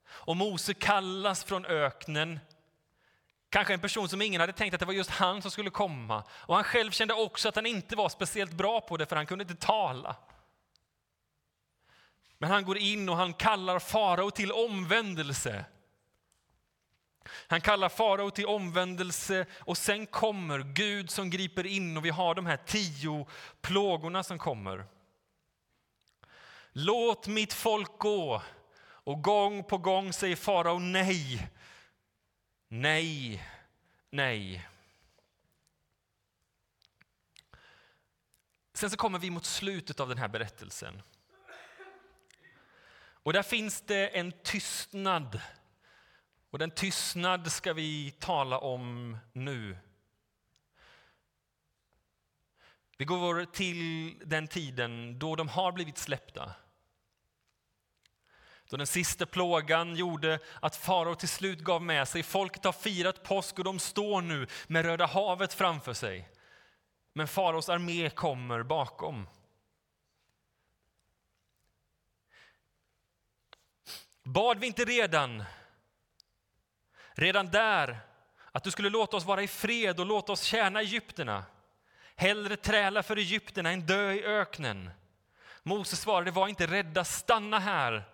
Och 0.09 0.37
Mose 0.37 0.75
kallas 0.75 1.45
från 1.45 1.67
öknen 1.67 2.41
Kanske 3.51 3.75
en 3.75 3.81
person 3.81 4.09
som 4.09 4.23
ingen 4.23 4.41
hade 4.41 4.53
tänkt 4.53 4.75
att 4.75 4.81
det 4.81 4.87
var 4.87 4.93
just 4.93 5.11
han 5.11 5.43
som 5.43 5.51
skulle 5.51 5.71
komma. 5.71 6.25
Och 6.31 6.55
han 6.55 6.65
själv 6.65 6.91
kände 6.91 7.15
också 7.15 7.49
att 7.49 7.57
han 7.57 7.67
inte 7.67 7.97
var 7.97 8.09
speciellt 8.09 8.53
bra 8.53 8.81
på 8.81 8.97
det 8.97 9.07
för 9.07 9.17
han 9.17 9.27
kunde 9.27 9.43
inte 9.43 9.67
tala. 9.67 10.17
Men 12.41 12.51
han 12.51 12.65
går 12.65 12.79
in 12.79 13.09
och 13.09 13.17
han 13.17 13.35
kallar 13.35 13.79
farao 13.79 14.31
till 14.31 14.53
omvändelse. 14.53 15.65
Han 17.27 17.61
kallar 17.61 17.89
farao 17.89 18.31
till 18.31 18.47
omvändelse 18.47 19.47
och 19.59 19.79
sen 19.79 20.07
kommer 20.07 20.59
Gud 20.59 21.11
som 21.11 21.31
griper 21.31 21.67
in 21.67 21.97
och 21.97 22.05
vi 22.05 22.11
har 22.11 22.35
de 22.35 22.47
här 22.47 22.57
tio 22.57 23.27
plågorna 23.61 24.23
som 24.23 24.39
kommer. 24.39 24.87
Låt 26.73 27.27
mitt 27.27 27.53
folk 27.53 27.99
gå. 27.99 28.43
Och 28.83 29.23
gång 29.23 29.65
på 29.65 29.79
gång 29.79 30.13
säger 30.13 30.37
farao 30.37 30.79
nej, 30.79 31.51
nej, 32.69 33.45
nej. 34.11 34.69
Sen 38.75 38.91
så 38.91 38.97
kommer 38.97 39.19
vi 39.19 39.31
mot 39.31 39.45
slutet 39.45 40.01
av 40.01 40.09
den 40.09 40.19
här 40.19 40.29
berättelsen. 40.29 41.03
Och 43.23 43.33
där 43.33 43.43
finns 43.43 43.81
det 43.81 44.09
en 44.09 44.33
tystnad. 44.43 45.41
Och 46.51 46.59
den 46.59 46.71
tystnad 46.71 47.53
ska 47.53 47.73
vi 47.73 48.11
tala 48.11 48.59
om 48.59 49.17
nu. 49.33 49.77
Vi 52.99 53.05
går 53.05 53.45
till 53.45 54.15
den 54.25 54.49
tiden 54.49 55.19
då 55.19 55.37
de 55.37 55.49
har 55.49 55.73
blivit 55.73 55.99
släppta. 55.99 56.53
Då 58.71 58.77
den 58.77 58.87
sista 58.87 59.27
plågan 59.27 59.97
gjorde 59.97 60.39
att 60.61 60.77
farao 60.77 61.15
till 61.15 61.29
slut 61.29 61.61
gav 61.61 61.83
med 61.83 62.09
sig. 62.09 62.23
Folket 62.23 62.65
har 62.65 62.73
firat 62.73 63.23
påsk 63.23 63.59
och 63.59 63.65
de 63.65 63.79
står 63.79 64.21
nu 64.21 64.47
med 64.67 64.85
Röda 64.85 65.07
havet 65.07 65.55
framför 65.55 65.93
sig. 65.93 66.29
Men 67.13 67.29
faraos 67.29 67.69
armé 67.69 68.11
kommer 68.11 68.63
bakom. 68.63 69.27
Bad 74.33 74.59
vi 74.59 74.67
inte 74.67 74.85
redan, 74.85 75.45
redan 77.13 77.51
där, 77.51 77.99
att 78.53 78.65
du 78.65 78.71
skulle 78.71 78.91
låta 78.91 79.17
oss 79.17 79.25
vara 79.25 79.43
i 79.43 79.49
fred 79.49 80.01
och 80.01 80.07
låta 80.07 80.33
oss 80.33 80.43
tjäna 80.43 80.81
egyptierna? 80.81 81.45
Hellre 82.17 82.57
träla 82.57 83.03
för 83.03 83.17
egyptierna 83.17 83.71
än 83.71 83.87
dö 83.87 84.13
i 84.13 84.25
öknen. 84.25 84.91
Moses 85.63 86.01
svarade, 86.01 86.31
var 86.31 86.49
inte 86.49 86.67
rädda, 86.67 87.05
stanna 87.05 87.59
här. 87.59 88.05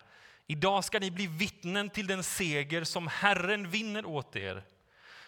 Idag 0.47 0.83
ska 0.83 0.99
ni 0.99 1.11
bli 1.11 1.27
vittnen 1.27 1.89
till 1.89 2.07
den 2.07 2.23
seger 2.23 2.83
som 2.83 3.07
Herren 3.07 3.69
vinner 3.69 4.05
åt 4.05 4.35
er. 4.35 4.63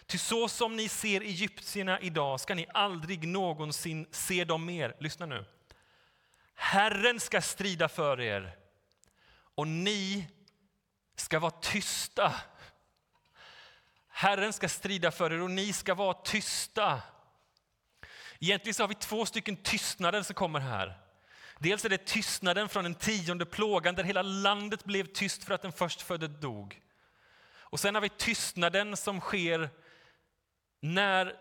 Ty 0.06 0.18
så 0.18 0.48
som 0.48 0.76
ni 0.76 0.88
ser 0.88 1.20
egyptierna 1.20 2.00
idag 2.00 2.40
ska 2.40 2.54
ni 2.54 2.66
aldrig 2.74 3.28
någonsin 3.28 4.06
se 4.10 4.44
dem 4.44 4.64
mer. 4.64 4.96
Lyssna 5.00 5.26
nu. 5.26 5.44
Herren 6.54 7.20
ska 7.20 7.40
strida 7.40 7.88
för 7.88 8.20
er 8.20 8.56
och 9.54 9.68
ni 9.68 10.26
ska 11.20 11.38
vara 11.38 11.50
tysta. 11.50 12.34
Herren 14.08 14.52
ska 14.52 14.68
strida 14.68 15.10
för 15.10 15.32
er 15.32 15.40
och 15.40 15.50
ni 15.50 15.72
ska 15.72 15.94
vara 15.94 16.14
tysta. 16.14 17.02
Egentligen 18.40 18.74
så 18.74 18.82
har 18.82 18.88
vi 18.88 18.94
två 18.94 19.26
stycken 19.26 19.56
tystnader 19.56 20.22
som 20.22 20.34
kommer 20.34 20.60
här. 20.60 20.98
Dels 21.58 21.84
är 21.84 21.88
det 21.88 22.06
tystnaden 22.06 22.68
från 22.68 22.84
den 22.84 22.94
tionde 22.94 23.46
plågan 23.46 23.94
där 23.94 24.04
hela 24.04 24.22
landet 24.22 24.84
blev 24.84 25.06
tyst 25.06 25.44
för 25.44 25.54
att 25.54 25.62
den 25.62 25.72
förstfödde 25.72 26.28
dog. 26.28 26.82
Och 27.52 27.80
sen 27.80 27.94
har 27.94 28.02
vi 28.02 28.08
tystnaden 28.08 28.96
som 28.96 29.20
sker 29.20 29.70
när 30.80 31.36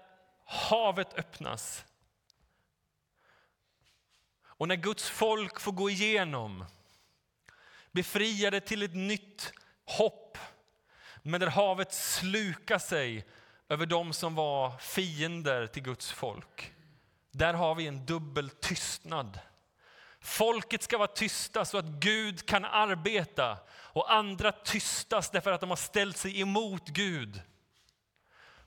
havet 0.45 1.13
öppnas. 1.13 1.85
Och 4.43 4.67
när 4.67 4.75
Guds 4.75 5.09
folk 5.09 5.59
får 5.59 5.71
gå 5.71 5.89
igenom, 5.89 6.65
befriade 7.91 8.61
till 8.61 8.83
ett 8.83 8.95
nytt 8.95 9.53
hopp, 9.89 10.37
men 11.21 11.39
där 11.39 11.47
havet 11.47 11.93
slukar 11.93 12.79
sig 12.79 13.25
över 13.69 13.85
dem 13.85 14.13
som 14.13 14.35
var 14.35 14.77
fiender 14.77 15.67
till 15.67 15.83
Guds 15.83 16.11
folk. 16.11 16.73
Där 17.31 17.53
har 17.53 17.75
vi 17.75 17.87
en 17.87 18.05
dubbel 18.05 18.49
tystnad. 18.49 19.39
Folket 20.19 20.83
ska 20.83 20.97
vara 20.97 21.07
tysta 21.07 21.65
så 21.65 21.77
att 21.77 21.85
Gud 21.85 22.45
kan 22.45 22.65
arbeta 22.65 23.57
och 23.71 24.13
andra 24.13 24.51
tystas 24.51 25.29
därför 25.29 25.51
att 25.51 25.61
de 25.61 25.69
har 25.69 25.77
ställt 25.77 26.17
sig 26.17 26.41
emot 26.41 26.87
Gud. 26.87 27.41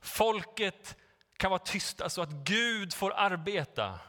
Folket 0.00 0.96
kan 1.36 1.50
vara 1.50 1.58
tysta 1.58 2.10
så 2.10 2.22
att 2.22 2.30
Gud 2.30 2.94
får 2.94 3.12
arbeta. 3.12 4.00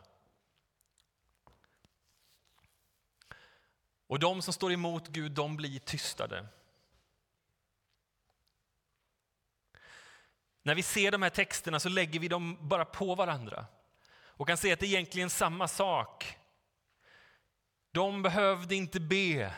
Och 4.08 4.20
de 4.20 4.42
som 4.42 4.54
står 4.54 4.72
emot 4.72 5.08
Gud, 5.08 5.32
de 5.32 5.58
blir 5.58 5.80
tystade. 5.80 6.48
När 10.64 10.76
vi 10.76 10.84
ser 10.84 11.12
de 11.12 11.22
här 11.22 11.30
texterna 11.30 11.80
så 11.80 11.90
lägger 11.90 12.20
vi 12.20 12.28
dem 12.28 12.58
bara 12.62 12.86
på 12.86 13.16
varandra 13.16 13.66
och 14.28 14.48
kan 14.48 14.58
se 14.58 14.74
att 14.74 14.80
det 14.80 14.86
är 14.86 14.88
egentligen 14.88 15.30
samma 15.30 15.68
sak. 15.68 16.38
De 17.92 18.22
behövde 18.22 18.76
inte 18.76 19.00
be, 19.00 19.54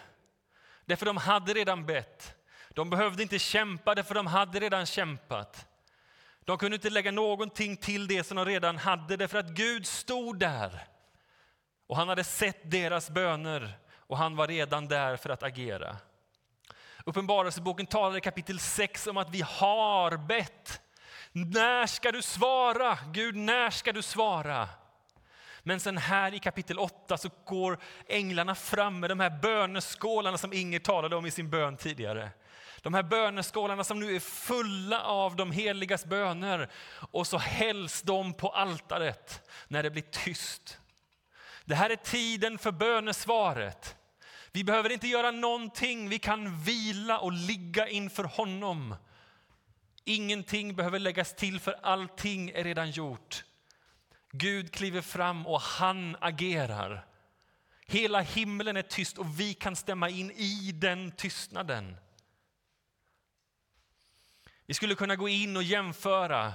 därför 0.85 1.05
de 1.05 1.17
hade 1.17 1.53
redan 1.53 1.85
bett. 1.85 2.35
De 2.69 2.89
behövde 2.89 3.23
inte 3.23 3.39
kämpa, 3.39 3.95
därför 3.95 4.15
de 4.15 4.27
hade 4.27 4.59
redan 4.59 4.85
kämpat. 4.85 5.67
De 6.39 6.57
kunde 6.57 6.75
inte 6.75 6.89
lägga 6.89 7.11
någonting 7.11 7.77
till 7.77 8.07
det 8.07 8.23
som 8.23 8.37
de 8.37 8.45
redan 8.45 8.77
hade, 8.77 9.17
därför 9.17 9.37
att 9.37 9.49
Gud 9.49 9.87
stod 9.87 10.39
där. 10.39 10.87
Och 11.87 11.97
han 11.97 12.09
hade 12.09 12.23
sett 12.23 12.71
deras 12.71 13.09
böner 13.09 13.79
och 13.93 14.17
han 14.17 14.35
var 14.35 14.47
redan 14.47 14.87
där 14.87 15.17
för 15.17 15.29
att 15.29 15.43
agera. 15.43 15.97
Uppenbarelseboken 17.05 17.85
talar 17.85 18.17
i 18.17 18.21
kapitel 18.21 18.59
6 18.59 19.07
om 19.07 19.17
att 19.17 19.29
vi 19.29 19.41
har 19.41 20.17
bett. 20.17 20.81
När 21.37 21.87
ska 21.87 22.11
du 22.11 22.21
svara? 22.21 22.97
Gud, 23.11 23.35
när 23.35 23.69
ska 23.69 23.93
du 23.93 24.01
svara? 24.01 24.69
Men 25.63 25.79
sen 25.79 25.97
här 25.97 26.33
i 26.33 26.39
kapitel 26.39 26.79
8 26.79 27.17
så 27.17 27.29
går 27.45 27.79
änglarna 28.07 28.55
fram 28.55 28.99
med 28.99 29.09
de 29.09 29.19
här 29.19 29.39
böneskålarna 29.41 30.37
som 30.37 30.53
Inger 30.53 30.79
talade 30.79 31.15
om 31.15 31.25
i 31.25 31.31
sin 31.31 31.49
bön 31.49 31.77
tidigare. 31.77 32.29
De 32.81 32.93
här 32.93 33.03
böneskålarna 33.03 33.83
som 33.83 33.99
nu 33.99 34.15
är 34.15 34.19
fulla 34.19 35.01
av 35.01 35.35
de 35.35 35.51
heligas 35.51 36.05
böner 36.05 36.69
och 37.11 37.27
så 37.27 37.37
hälls 37.37 38.01
de 38.01 38.33
på 38.33 38.49
altaret 38.49 39.49
när 39.67 39.83
det 39.83 39.89
blir 39.89 40.05
tyst. 40.11 40.79
Det 41.65 41.75
här 41.75 41.89
är 41.89 41.95
tiden 41.95 42.57
för 42.57 42.71
bönesvaret. 42.71 43.95
Vi 44.51 44.63
behöver 44.63 44.91
inte 44.91 45.07
göra 45.07 45.31
någonting, 45.31 46.09
vi 46.09 46.19
kan 46.19 46.59
vila 46.63 47.19
och 47.19 47.31
ligga 47.31 47.87
inför 47.87 48.23
honom. 48.23 48.95
Ingenting 50.05 50.75
behöver 50.75 50.99
läggas 50.99 51.35
till 51.35 51.59
för 51.59 51.75
allting 51.83 52.49
är 52.49 52.63
redan 52.63 52.91
gjort. 52.91 53.43
Gud 54.31 54.71
kliver 54.73 55.01
fram 55.01 55.47
och 55.47 55.61
han 55.61 56.17
agerar. 56.21 57.05
Hela 57.87 58.21
himlen 58.21 58.77
är 58.77 58.81
tyst 58.81 59.17
och 59.17 59.39
vi 59.39 59.53
kan 59.53 59.75
stämma 59.75 60.09
in 60.09 60.31
i 60.31 60.71
den 60.71 61.11
tystnaden. 61.11 61.97
Vi 64.65 64.73
skulle 64.73 64.95
kunna 64.95 65.15
gå 65.15 65.27
in 65.27 65.57
och 65.57 65.63
jämföra 65.63 66.53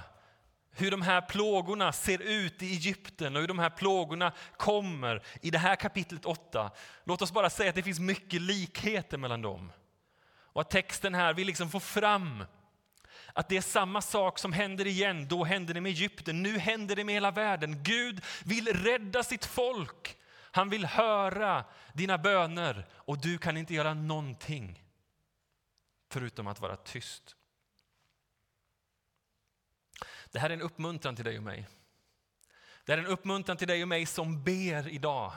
hur 0.71 0.91
de 0.91 1.01
här 1.01 1.21
plågorna 1.21 1.91
ser 1.91 2.21
ut 2.21 2.63
i 2.63 2.71
Egypten 2.71 3.35
och 3.35 3.41
hur 3.41 3.47
de 3.47 3.59
här 3.59 3.69
plågorna 3.69 4.33
kommer 4.57 5.23
i 5.41 5.51
det 5.51 5.57
här 5.57 5.75
kapitlet 5.75 6.25
8. 6.25 6.71
Låt 7.03 7.21
oss 7.21 7.31
bara 7.31 7.49
säga 7.49 7.69
att 7.69 7.75
det 7.75 7.83
finns 7.83 7.99
mycket 7.99 8.41
likheter 8.41 9.17
mellan 9.17 9.41
dem. 9.41 9.71
Och 10.53 10.61
att 10.61 10.69
texten 10.69 11.15
här 11.15 11.33
vill 11.33 11.47
liksom 11.47 11.69
få 11.69 11.79
fram 11.79 12.43
att 13.33 13.49
det 13.49 13.57
är 13.57 13.61
samma 13.61 14.01
sak 14.01 14.39
som 14.39 14.53
händer 14.53 14.87
igen. 14.87 15.27
Då 15.27 15.43
hände 15.43 15.73
det 15.73 15.81
med 15.81 15.89
Egypten, 15.89 16.43
nu 16.43 16.57
händer 16.57 16.95
det 16.95 17.03
med 17.03 17.15
hela 17.15 17.31
världen. 17.31 17.83
Gud 17.83 18.23
vill 18.45 18.67
rädda 18.67 19.23
sitt 19.23 19.45
folk. 19.45 20.17
Han 20.53 20.69
vill 20.69 20.85
höra 20.85 21.65
dina 21.93 22.17
böner 22.17 22.87
och 22.93 23.21
du 23.21 23.37
kan 23.37 23.57
inte 23.57 23.73
göra 23.73 23.93
någonting 23.93 24.83
förutom 26.09 26.47
att 26.47 26.59
vara 26.59 26.75
tyst. 26.75 27.35
Det 30.31 30.39
här 30.39 30.49
är 30.49 30.53
en 30.53 30.61
uppmuntran 30.61 31.15
till 31.15 31.25
dig 31.25 31.37
och 31.37 31.43
mig. 31.43 31.67
Det 32.85 32.93
är 32.93 32.97
en 32.97 33.05
uppmuntran 33.05 33.57
till 33.57 33.67
dig 33.67 33.81
och 33.81 33.87
mig 33.87 34.05
som 34.05 34.43
ber 34.43 34.87
idag. 34.87 35.33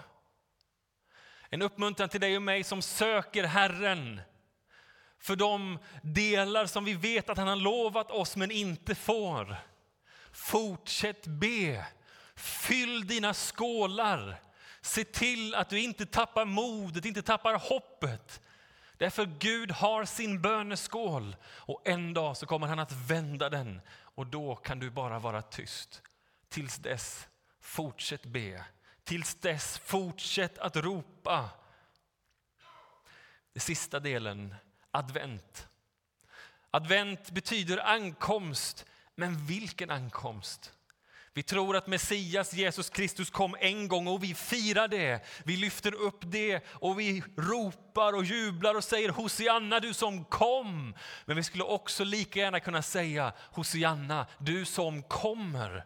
En 1.48 1.62
uppmuntran 1.62 2.08
till 2.08 2.20
dig 2.20 2.36
och 2.36 2.42
mig 2.42 2.64
som 2.64 2.82
söker 2.82 3.44
Herren 3.44 4.20
för 5.24 5.36
de 5.36 5.78
delar 6.02 6.66
som 6.66 6.84
vi 6.84 6.94
vet 6.94 7.28
att 7.28 7.38
han 7.38 7.48
har 7.48 7.56
lovat 7.56 8.10
oss 8.10 8.36
men 8.36 8.50
inte 8.50 8.94
får. 8.94 9.56
Fortsätt 10.32 11.26
be. 11.26 11.86
Fyll 12.36 13.06
dina 13.06 13.34
skålar. 13.34 14.40
Se 14.80 15.04
till 15.04 15.54
att 15.54 15.68
du 15.68 15.80
inte 15.80 16.06
tappar 16.06 16.44
modet, 16.44 17.04
inte 17.04 17.22
tappar 17.22 17.54
hoppet. 17.54 18.40
Därför 18.96 19.26
Gud 19.38 19.70
har 19.70 20.04
sin 20.04 20.42
böneskål 20.42 21.36
och 21.44 21.88
en 21.88 22.14
dag 22.14 22.36
så 22.36 22.46
kommer 22.46 22.66
han 22.66 22.78
att 22.78 22.92
vända 22.92 23.50
den 23.50 23.80
och 23.90 24.26
då 24.26 24.56
kan 24.56 24.78
du 24.78 24.90
bara 24.90 25.18
vara 25.18 25.42
tyst. 25.42 26.02
Tills 26.48 26.76
dess, 26.76 27.28
fortsätt 27.60 28.26
be. 28.26 28.64
Tills 29.04 29.34
dess, 29.34 29.78
fortsätt 29.78 30.58
att 30.58 30.76
ropa. 30.76 31.50
Den 33.52 33.60
sista 33.60 34.00
delen, 34.00 34.54
advent. 34.94 35.68
Advent 36.70 37.30
betyder 37.30 37.78
ankomst, 37.78 38.86
men 39.14 39.46
vilken 39.46 39.90
ankomst? 39.90 40.72
Vi 41.36 41.42
tror 41.42 41.76
att 41.76 41.86
Messias, 41.86 42.54
Jesus 42.54 42.90
Kristus, 42.90 43.30
kom 43.30 43.56
en 43.60 43.88
gång 43.88 44.06
och 44.06 44.22
vi 44.22 44.34
firar 44.34 44.88
det. 44.88 45.20
Vi 45.44 45.56
lyfter 45.56 45.94
upp 45.94 46.18
det 46.20 46.64
och 46.66 47.00
vi 47.00 47.22
ropar 47.36 48.12
och 48.12 48.24
jublar 48.24 48.74
och 48.74 48.84
säger 48.84 49.08
Hosianna 49.08 49.80
du 49.80 49.94
som 49.94 50.24
kom. 50.24 50.94
Men 51.24 51.36
vi 51.36 51.42
skulle 51.42 51.64
också 51.64 52.04
lika 52.04 52.40
gärna 52.40 52.60
kunna 52.60 52.82
säga 52.82 53.32
Hosianna 53.38 54.26
du 54.38 54.64
som 54.64 55.02
kommer. 55.02 55.84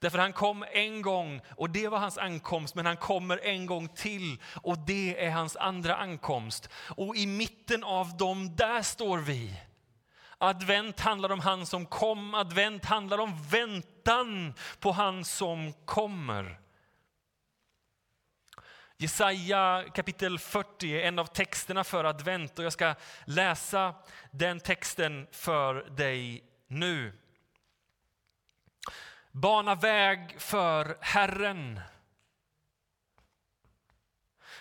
Därför 0.00 0.18
han 0.18 0.32
kom 0.32 0.64
en 0.72 1.02
gång 1.02 1.40
och 1.56 1.70
det 1.70 1.88
var 1.88 1.98
hans 1.98 2.18
ankomst, 2.18 2.74
men 2.74 2.86
han 2.86 2.96
kommer 2.96 3.46
en 3.46 3.66
gång 3.66 3.88
till 3.88 4.42
och 4.62 4.78
det 4.78 5.24
är 5.24 5.30
hans 5.30 5.56
andra 5.56 5.96
ankomst. 5.96 6.68
Och 6.88 7.16
i 7.16 7.26
mitten 7.26 7.84
av 7.84 8.16
dem, 8.16 8.56
där 8.56 8.82
står 8.82 9.18
vi. 9.18 9.60
Advent 10.38 11.00
handlar 11.00 11.32
om 11.32 11.40
han 11.40 11.66
som 11.66 11.86
kom, 11.86 12.34
advent 12.34 12.84
handlar 12.84 13.18
om 13.18 13.42
väntan 13.42 14.54
på 14.78 14.92
han 14.92 15.24
som 15.24 15.72
kommer. 15.84 16.60
Jesaja 18.96 19.84
kapitel 19.94 20.38
40 20.38 20.90
är 20.90 21.08
en 21.08 21.18
av 21.18 21.24
texterna 21.26 21.84
för 21.84 22.04
advent 22.04 22.58
och 22.58 22.64
jag 22.64 22.72
ska 22.72 22.94
läsa 23.24 23.94
den 24.30 24.60
texten 24.60 25.26
för 25.32 25.74
dig 25.74 26.44
nu. 26.66 27.12
Bana 29.32 29.74
väg 29.74 30.40
för 30.40 30.98
Herren. 31.00 31.80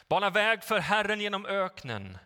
Bana 0.08 0.30
väg 0.30 0.64
för 0.64 0.80
Herren 0.80 1.22
genom 1.22 1.46
öknen. 1.46 2.18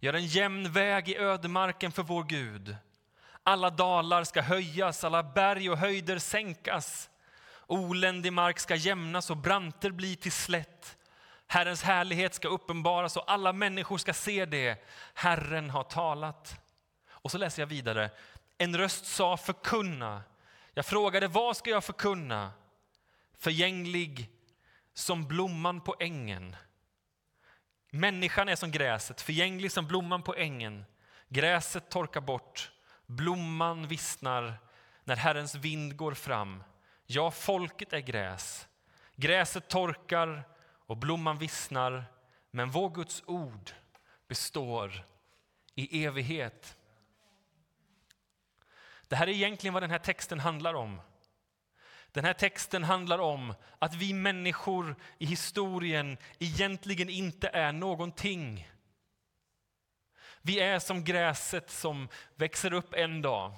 Gör 0.00 0.14
en 0.14 0.26
jämn 0.26 0.72
väg 0.72 1.08
i 1.08 1.16
ödemarken 1.16 1.92
för 1.92 2.02
vår 2.02 2.24
Gud. 2.24 2.76
Alla 3.42 3.70
dalar 3.70 4.24
ska 4.24 4.42
höjas, 4.42 5.04
alla 5.04 5.22
berg 5.22 5.70
och 5.70 5.78
höjder 5.78 6.18
sänkas. 6.18 7.10
Oländig 7.66 8.32
mark 8.32 8.58
ska 8.58 8.74
jämnas 8.74 9.30
och 9.30 9.36
branter 9.36 9.90
bli 9.90 10.16
till 10.16 10.32
slätt. 10.32 10.96
Herrens 11.46 11.82
härlighet 11.82 12.34
ska 12.34 12.48
uppenbaras 12.48 13.16
och 13.16 13.32
alla 13.32 13.52
människor 13.52 13.98
ska 13.98 14.14
se 14.14 14.44
det. 14.44 14.88
Herren 15.14 15.70
har 15.70 15.84
talat. 15.84 16.60
Och 17.10 17.30
så 17.30 17.38
läser 17.38 17.62
jag 17.62 17.66
vidare. 17.66 18.10
En 18.58 18.76
röst 18.76 19.06
sa 19.06 19.36
förkunna. 19.36 20.22
Jag 20.74 20.86
frågade 20.86 21.28
vad 21.28 21.56
ska 21.56 21.70
jag 21.70 21.84
förkunna? 21.84 22.52
Förgänglig 23.38 24.30
som 24.94 25.28
blomman 25.28 25.80
på 25.80 25.96
ängen. 26.00 26.56
Människan 27.90 28.48
är 28.48 28.56
som 28.56 28.70
gräset, 28.70 29.20
förgänglig 29.20 29.72
som 29.72 29.86
blomman 29.86 30.22
på 30.22 30.34
ängen. 30.34 30.84
Gräset 31.28 31.90
torkar 31.90 32.20
bort, 32.20 32.72
blomman 33.06 33.88
vissnar 33.88 34.54
när 35.04 35.16
Herrens 35.16 35.54
vind 35.54 35.96
går 35.96 36.14
fram. 36.14 36.62
Ja, 37.06 37.30
folket 37.30 37.92
är 37.92 38.00
gräs. 38.00 38.68
Gräset 39.16 39.68
torkar 39.68 40.44
och 40.86 40.96
blomman 40.96 41.38
vissnar, 41.38 42.04
men 42.50 42.70
vår 42.70 42.90
Guds 42.90 43.22
ord 43.26 43.70
består 44.28 45.04
i 45.74 46.04
evighet. 46.04 46.76
Det 49.12 49.16
här 49.16 49.26
är 49.26 49.32
egentligen 49.32 49.74
vad 49.74 49.82
den 49.82 49.90
här 49.90 49.98
texten 49.98 50.40
handlar 50.40 50.74
om. 50.74 51.00
Den 52.12 52.24
här 52.24 52.32
texten 52.32 52.84
handlar 52.84 53.18
om 53.18 53.54
att 53.78 53.94
vi 53.94 54.12
människor 54.12 54.96
i 55.18 55.26
historien 55.26 56.18
egentligen 56.38 57.08
inte 57.08 57.48
är 57.48 57.72
någonting. 57.72 58.68
Vi 60.42 60.60
är 60.60 60.78
som 60.78 61.04
gräset 61.04 61.70
som 61.70 62.08
växer 62.34 62.72
upp 62.72 62.94
en 62.94 63.22
dag 63.22 63.54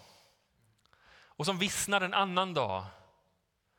och 1.10 1.46
som 1.46 1.58
vissnar 1.58 2.00
en 2.00 2.14
annan 2.14 2.54
dag. 2.54 2.84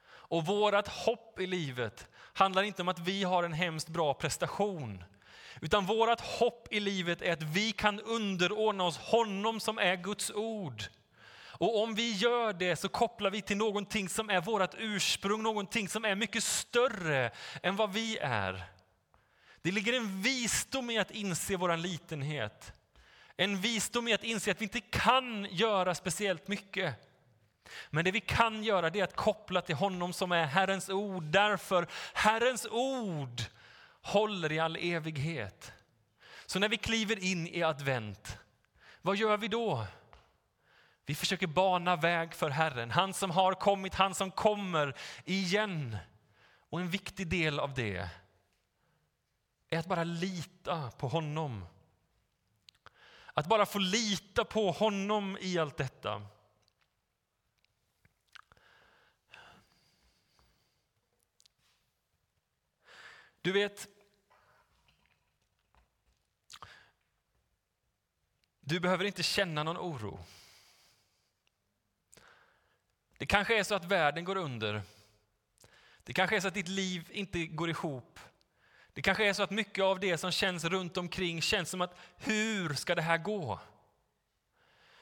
Och 0.07 0.45
vårt 0.45 0.88
hopp 0.88 1.39
i 1.39 1.47
livet 1.47 2.07
handlar 2.15 2.63
inte 2.63 2.81
om 2.81 2.88
att 2.88 2.99
vi 2.99 3.23
har 3.23 3.43
en 3.43 3.53
hemskt 3.53 3.89
bra 3.89 4.13
prestation. 4.13 5.03
Utan 5.61 5.85
vårt 5.85 6.21
hopp 6.21 6.67
i 6.71 6.79
livet 6.79 7.21
är 7.21 7.33
att 7.33 7.43
vi 7.43 7.71
kan 7.71 7.99
underordna 7.99 8.83
oss 8.83 8.97
honom 8.97 9.59
som 9.59 9.77
är 9.77 9.95
Guds 9.95 10.31
ord. 10.31 10.83
Och 11.57 11.83
om 11.83 11.95
vi 11.95 12.11
gör 12.11 12.53
det 12.53 12.75
så 12.75 12.89
kopplar 12.89 13.29
vi 13.29 13.41
till 13.41 13.57
någonting 13.57 14.09
som 14.09 14.29
är 14.29 14.41
vårt 14.41 14.75
ursprung, 14.77 15.43
någonting 15.43 15.89
som 15.89 16.05
är 16.05 16.15
mycket 16.15 16.43
större 16.43 17.31
än 17.63 17.75
vad 17.75 17.93
vi 17.93 18.17
är. 18.17 18.63
Det 19.61 19.71
ligger 19.71 19.93
en 19.93 20.21
visdom 20.21 20.89
i 20.89 20.99
att 20.99 21.11
inse 21.11 21.57
vår 21.57 21.77
litenhet. 21.77 22.73
En 23.37 23.61
visdom 23.61 24.07
i 24.07 24.13
att 24.13 24.23
inse 24.23 24.51
att 24.51 24.61
vi 24.61 24.65
inte 24.65 24.81
kan 24.81 25.47
göra 25.51 25.95
speciellt 25.95 26.47
mycket. 26.47 26.95
Men 27.89 28.05
det 28.05 28.11
vi 28.11 28.19
kan 28.19 28.63
göra 28.63 28.89
det 28.89 28.99
är 28.99 29.03
att 29.03 29.15
koppla 29.15 29.61
till 29.61 29.75
honom 29.75 30.13
som 30.13 30.31
är 30.31 30.45
Herrens 30.45 30.89
ord. 30.89 31.23
Därför 31.23 31.87
Herrens 32.13 32.67
ord 32.71 33.41
håller 34.01 34.51
i 34.51 34.59
all 34.59 34.75
evighet. 34.75 35.73
Så 36.45 36.59
när 36.59 36.69
vi 36.69 36.77
kliver 36.77 37.23
in 37.23 37.47
i 37.47 37.63
advent, 37.63 38.37
vad 39.01 39.15
gör 39.15 39.37
vi 39.37 39.47
då? 39.47 39.85
Vi 41.05 41.15
försöker 41.15 41.47
bana 41.47 41.95
väg 41.95 42.33
för 42.33 42.49
Herren, 42.49 42.91
han 42.91 43.13
som 43.13 43.31
har 43.31 43.53
kommit, 43.53 43.95
han 43.95 44.15
som 44.15 44.31
kommer 44.31 44.95
igen. 45.25 45.97
Och 46.69 46.79
en 46.79 46.89
viktig 46.89 47.27
del 47.27 47.59
av 47.59 47.73
det 47.73 48.09
är 49.69 49.79
att 49.79 49.87
bara 49.87 50.03
lita 50.03 50.91
på 50.91 51.07
honom. 51.07 51.65
Att 53.34 53.47
bara 53.47 53.65
få 53.65 53.80
lita 53.80 54.45
på 54.45 54.71
honom 54.71 55.38
i 55.41 55.59
allt 55.59 55.77
detta. 55.77 56.27
Du 63.41 63.51
vet, 63.51 63.88
du 68.59 68.80
behöver 68.80 69.05
inte 69.05 69.23
känna 69.23 69.63
någon 69.63 69.77
oro. 69.77 70.19
Det 73.18 73.26
kanske 73.26 73.59
är 73.59 73.63
så 73.63 73.76
att 73.76 73.86
världen 73.86 74.26
går 74.26 74.36
under. 74.36 74.82
Det 76.03 76.13
kanske 76.13 76.36
är 76.36 76.39
så 76.39 76.47
att 76.47 76.53
ditt 76.53 76.68
liv 76.68 77.09
inte 77.11 77.45
går 77.45 77.70
ihop. 77.70 78.20
Det 78.93 79.01
kanske 79.01 79.30
är 79.30 79.34
så 79.34 79.43
att 79.43 79.51
mycket 79.51 79.84
av 79.84 79.99
det 79.99 80.18
som 80.18 80.32
känns 80.32 80.66
runt 80.66 80.97
omkring 80.97 81.41
känns 81.41 81.70
som 81.70 81.82
att 81.82 81.97
hur 82.18 82.74
ska 82.74 82.95
det 82.95 83.01
här 83.01 83.18
gå? 83.18 83.59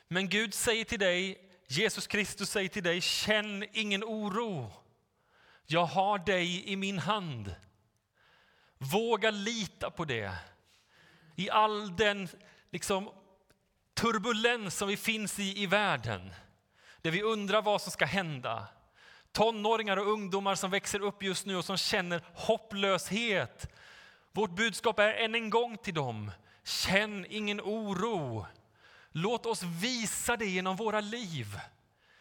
Men 0.07 0.30
Gud 0.30 0.53
säger 0.53 0.86
till 0.86 0.99
dig, 0.99 1.49
Jesus 1.68 2.07
Kristus 2.07 2.49
säger 2.49 2.70
till 2.70 2.84
dig, 2.84 3.01
känn 3.01 3.66
ingen 3.72 4.03
oro. 4.03 4.72
Jag 5.66 5.86
har 5.86 6.18
dig 6.18 6.70
i 6.70 6.76
min 6.76 6.99
hand. 6.99 7.55
Våga 8.78 9.32
lita 9.32 9.91
på 9.91 10.05
det. 10.05 10.32
I 11.36 11.49
all 11.49 11.95
den 11.95 12.28
liksom, 12.70 13.09
turbulens 13.93 14.76
som 14.76 14.88
vi 14.88 14.97
finns 14.97 15.39
i 15.39 15.61
i 15.61 15.66
världen. 15.66 16.34
Där 17.04 17.12
vi 17.12 17.22
undrar 17.22 17.62
vad 17.62 17.82
som 17.82 17.91
ska 17.91 18.06
hända. 18.06 18.68
Tonåringar 19.32 19.97
och 19.97 20.08
ungdomar 20.08 20.56
som 20.56 20.72
växer 20.72 20.99
upp 20.99 21.24
just 21.24 21.45
nu 21.45 21.56
och 21.56 21.66
som 21.66 21.78
känner 21.78 22.22
hopplöshet. 22.34 23.72
Vårt 24.32 24.56
budskap 24.56 24.99
är 24.99 25.14
än 25.14 25.36
en 25.36 25.49
gång 25.49 25.78
till 25.78 25.93
dem. 25.93 26.32
Känn 26.64 27.26
ingen 27.30 27.62
oro. 27.62 28.45
Låt 29.12 29.45
oss 29.45 29.64
visa 29.64 30.38
det 30.38 30.45
genom 30.45 30.76
våra 30.76 31.01
liv. 31.01 31.60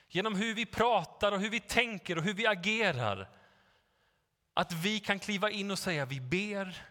Genom 0.09 0.35
hur 0.35 0.55
vi 0.55 0.66
pratar 0.66 1.33
och 1.33 1.41
hur 1.41 1.51
vi 1.51 1.61
tänker 1.61 2.18
och 2.18 2.24
hur 2.24 2.35
vi 2.35 2.47
agerar. 2.47 3.28
Att 4.55 4.72
vi 4.72 5.01
kan 5.01 5.18
kliva 5.18 5.51
in 5.51 5.70
och 5.70 5.78
säga 5.78 6.05
vi 6.05 6.20
ber, 6.20 6.87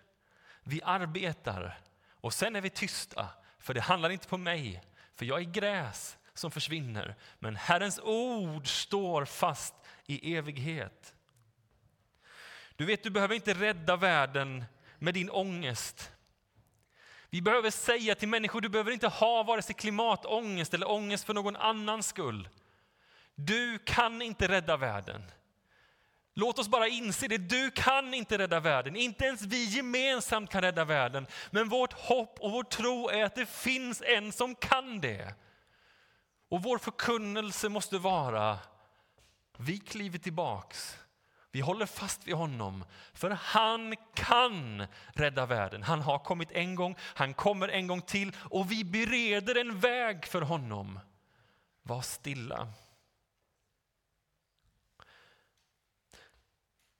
vi 0.63 0.81
arbetar 0.83 1.79
och 2.11 2.33
sen 2.33 2.55
är 2.55 2.61
vi 2.61 2.69
tysta. 2.69 3.27
För 3.59 3.73
det 3.73 3.81
handlar 3.81 4.09
inte 4.09 4.27
på 4.27 4.37
mig, 4.37 4.83
för 5.15 5.25
jag 5.25 5.39
är 5.39 5.51
gräs 5.51 6.17
som 6.41 6.51
försvinner. 6.51 7.15
Men 7.39 7.55
Herrens 7.55 7.99
ord 7.99 8.67
står 8.67 9.25
fast 9.25 9.75
i 10.05 10.35
evighet. 10.35 11.13
Du 12.75 12.85
vet, 12.85 13.03
du 13.03 13.09
behöver 13.09 13.35
inte 13.35 13.53
rädda 13.53 13.95
världen 13.95 14.65
med 14.99 15.13
din 15.13 15.29
ångest. 15.29 16.11
Vi 17.29 17.41
behöver 17.41 17.69
säga 17.69 18.15
till 18.15 18.27
människor, 18.27 18.61
du 18.61 18.69
behöver 18.69 18.91
inte 18.91 19.07
ha 19.07 19.43
vare 19.43 19.61
sig 19.61 19.75
klimatångest 19.75 20.73
eller 20.73 20.91
ångest 20.91 21.23
för 21.23 21.33
någon 21.33 21.55
annans 21.55 22.07
skull. 22.07 22.49
Du 23.35 23.79
kan 23.85 24.21
inte 24.21 24.47
rädda 24.47 24.77
världen. 24.77 25.23
Låt 26.33 26.59
oss 26.59 26.67
bara 26.67 26.87
inse 26.87 27.27
det, 27.27 27.37
du 27.37 27.71
kan 27.71 28.13
inte 28.13 28.37
rädda 28.37 28.59
världen. 28.59 28.95
Inte 28.95 29.25
ens 29.25 29.41
vi 29.41 29.65
gemensamt 29.65 30.49
kan 30.49 30.61
rädda 30.61 30.85
världen. 30.85 31.27
Men 31.51 31.69
vårt 31.69 31.93
hopp 31.93 32.39
och 32.39 32.51
vår 32.51 32.63
tro 32.63 33.09
är 33.09 33.23
att 33.23 33.35
det 33.35 33.49
finns 33.49 34.01
en 34.05 34.31
som 34.31 34.55
kan 34.55 35.01
det. 35.01 35.33
Och 36.51 36.63
vår 36.63 36.77
förkunnelse 36.77 37.69
måste 37.69 37.97
vara, 37.97 38.59
vi 39.57 39.79
kliver 39.79 40.19
tillbaks. 40.19 40.97
Vi 41.51 41.61
håller 41.61 41.85
fast 41.85 42.27
vid 42.27 42.35
honom, 42.35 42.85
för 43.13 43.29
han 43.29 43.95
kan 44.13 44.87
rädda 45.07 45.45
världen. 45.45 45.83
Han 45.83 46.01
har 46.01 46.19
kommit 46.19 46.51
en 46.51 46.75
gång, 46.75 46.95
han 46.99 47.33
kommer 47.33 47.67
en 47.67 47.87
gång 47.87 48.01
till 48.01 48.35
och 48.39 48.71
vi 48.71 48.83
bereder 48.83 49.55
en 49.55 49.79
väg 49.79 50.25
för 50.25 50.41
honom. 50.41 50.99
Var 51.83 52.01
stilla. 52.01 52.73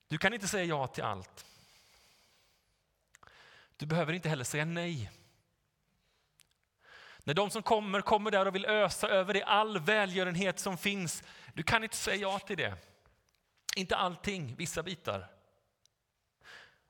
Du 0.07 0.17
kan 0.17 0.33
inte 0.33 0.47
säga 0.47 0.63
ja 0.63 0.87
till 0.87 1.03
allt. 1.03 1.45
Du 3.77 3.85
behöver 3.85 4.13
inte 4.13 4.29
heller 4.29 4.43
säga 4.43 4.65
nej. 4.65 5.11
När 7.23 7.33
de 7.33 7.49
som 7.49 7.63
kommer 7.63 8.01
kommer 8.01 8.31
där 8.31 8.45
och 8.45 8.55
vill 8.55 8.65
ösa 8.65 9.07
över 9.07 9.33
dig 9.33 9.43
all 9.43 9.79
välgörenhet 9.79 10.59
som 10.59 10.77
finns, 10.77 11.23
du 11.53 11.63
kan 11.63 11.83
inte 11.83 11.95
säga 11.95 12.15
ja 12.15 12.39
till 12.39 12.57
det. 12.57 12.75
Inte 13.75 13.95
allting, 13.95 14.55
vissa 14.55 14.83
bitar. 14.83 15.27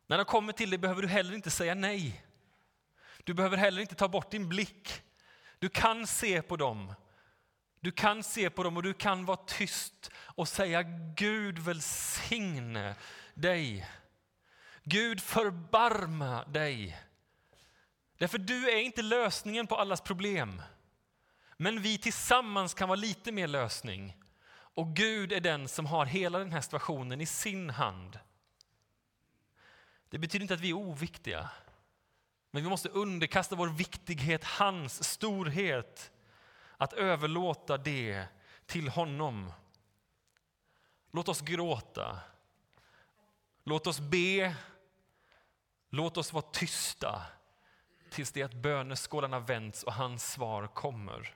När 0.08 0.18
de 0.18 0.26
kommer 0.26 0.54
till 0.54 0.70
dig 0.70 0.80
behöver 0.80 1.02
du 1.02 1.08
heller 1.08 1.34
inte 1.34 1.52
säga 1.52 1.76
nej. 1.76 2.26
Du 3.24 3.34
behöver 3.34 3.58
heller 3.58 3.82
inte 3.82 3.96
ta 3.96 4.08
bort 4.08 4.32
din 4.32 4.50
blick. 4.50 5.02
Du 5.60 5.70
kan 5.70 6.08
se 6.08 6.42
på 6.42 6.58
dem. 6.58 6.94
Du 7.80 7.92
kan 7.92 8.24
se 8.24 8.50
på 8.50 8.64
dem 8.64 8.78
och 8.78 8.84
du 8.84 8.94
kan 8.94 9.26
vara 9.26 9.38
tyst 9.38 10.12
och 10.16 10.48
säga 10.48 10.84
Gud 11.16 11.60
välsigne 11.60 12.96
dig. 13.34 13.90
Gud 14.84 15.22
förbarma 15.22 16.44
dig. 16.46 16.98
Därför 18.22 18.38
du 18.38 18.70
är 18.70 18.78
inte 18.78 19.02
lösningen 19.02 19.68
på 19.68 19.76
allas 19.76 20.02
problem. 20.02 20.62
Men 21.58 21.82
vi 21.82 21.98
tillsammans 21.98 22.74
kan 22.74 22.90
vara 22.90 23.00
lite 23.00 23.32
mer 23.32 23.48
lösning. 23.48 24.18
Och 24.52 24.96
Gud 24.96 25.32
är 25.32 25.40
den 25.40 25.68
som 25.68 25.86
har 25.86 26.06
hela 26.06 26.40
den 26.40 26.52
här 26.52 26.62
situationen 26.62 27.22
i 27.22 27.26
sin 27.26 27.70
hand. 27.70 28.20
Det 30.10 30.18
betyder 30.18 30.44
inte 30.44 30.54
att 30.54 30.60
vi 30.60 30.70
är 30.70 30.74
oviktiga. 30.74 31.50
Men 32.52 32.64
vi 32.64 32.70
måste 32.70 32.90
underkasta 32.90 33.56
vår 33.56 33.68
viktighet 33.68 34.44
hans 34.44 35.04
storhet. 35.04 36.12
Att 36.78 36.94
överlåta 36.94 37.78
det 37.78 38.26
till 38.66 38.90
honom. 38.90 39.54
Låt 41.12 41.30
oss 41.30 41.42
gråta. 41.42 42.20
Låt 43.64 43.88
oss 43.88 44.00
be. 44.00 44.56
Låt 45.90 46.18
oss 46.18 46.34
vara 46.34 46.46
tysta 46.52 47.26
tills 48.12 48.32
det 48.32 48.44
att 48.44 48.54
böneskålarna 48.54 49.40
vänds 49.40 49.84
och 49.84 49.94
hans 49.94 50.32
svar 50.32 50.68
kommer. 50.68 51.36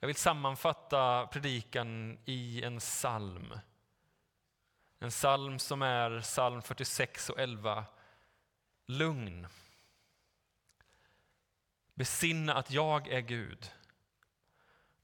Jag 0.00 0.06
vill 0.06 0.16
sammanfatta 0.16 1.26
predikan 1.26 2.18
i 2.24 2.64
en 2.64 2.78
psalm. 2.78 3.52
En 4.98 5.10
psalm 5.10 5.58
som 5.58 5.82
är 5.82 6.20
psalm 6.20 6.62
46 6.62 7.30
och 7.30 7.40
11. 7.40 7.84
Lugn. 8.86 9.46
Besinna 11.94 12.54
att 12.54 12.70
jag 12.70 13.08
är 13.08 13.20
Gud. 13.20 13.70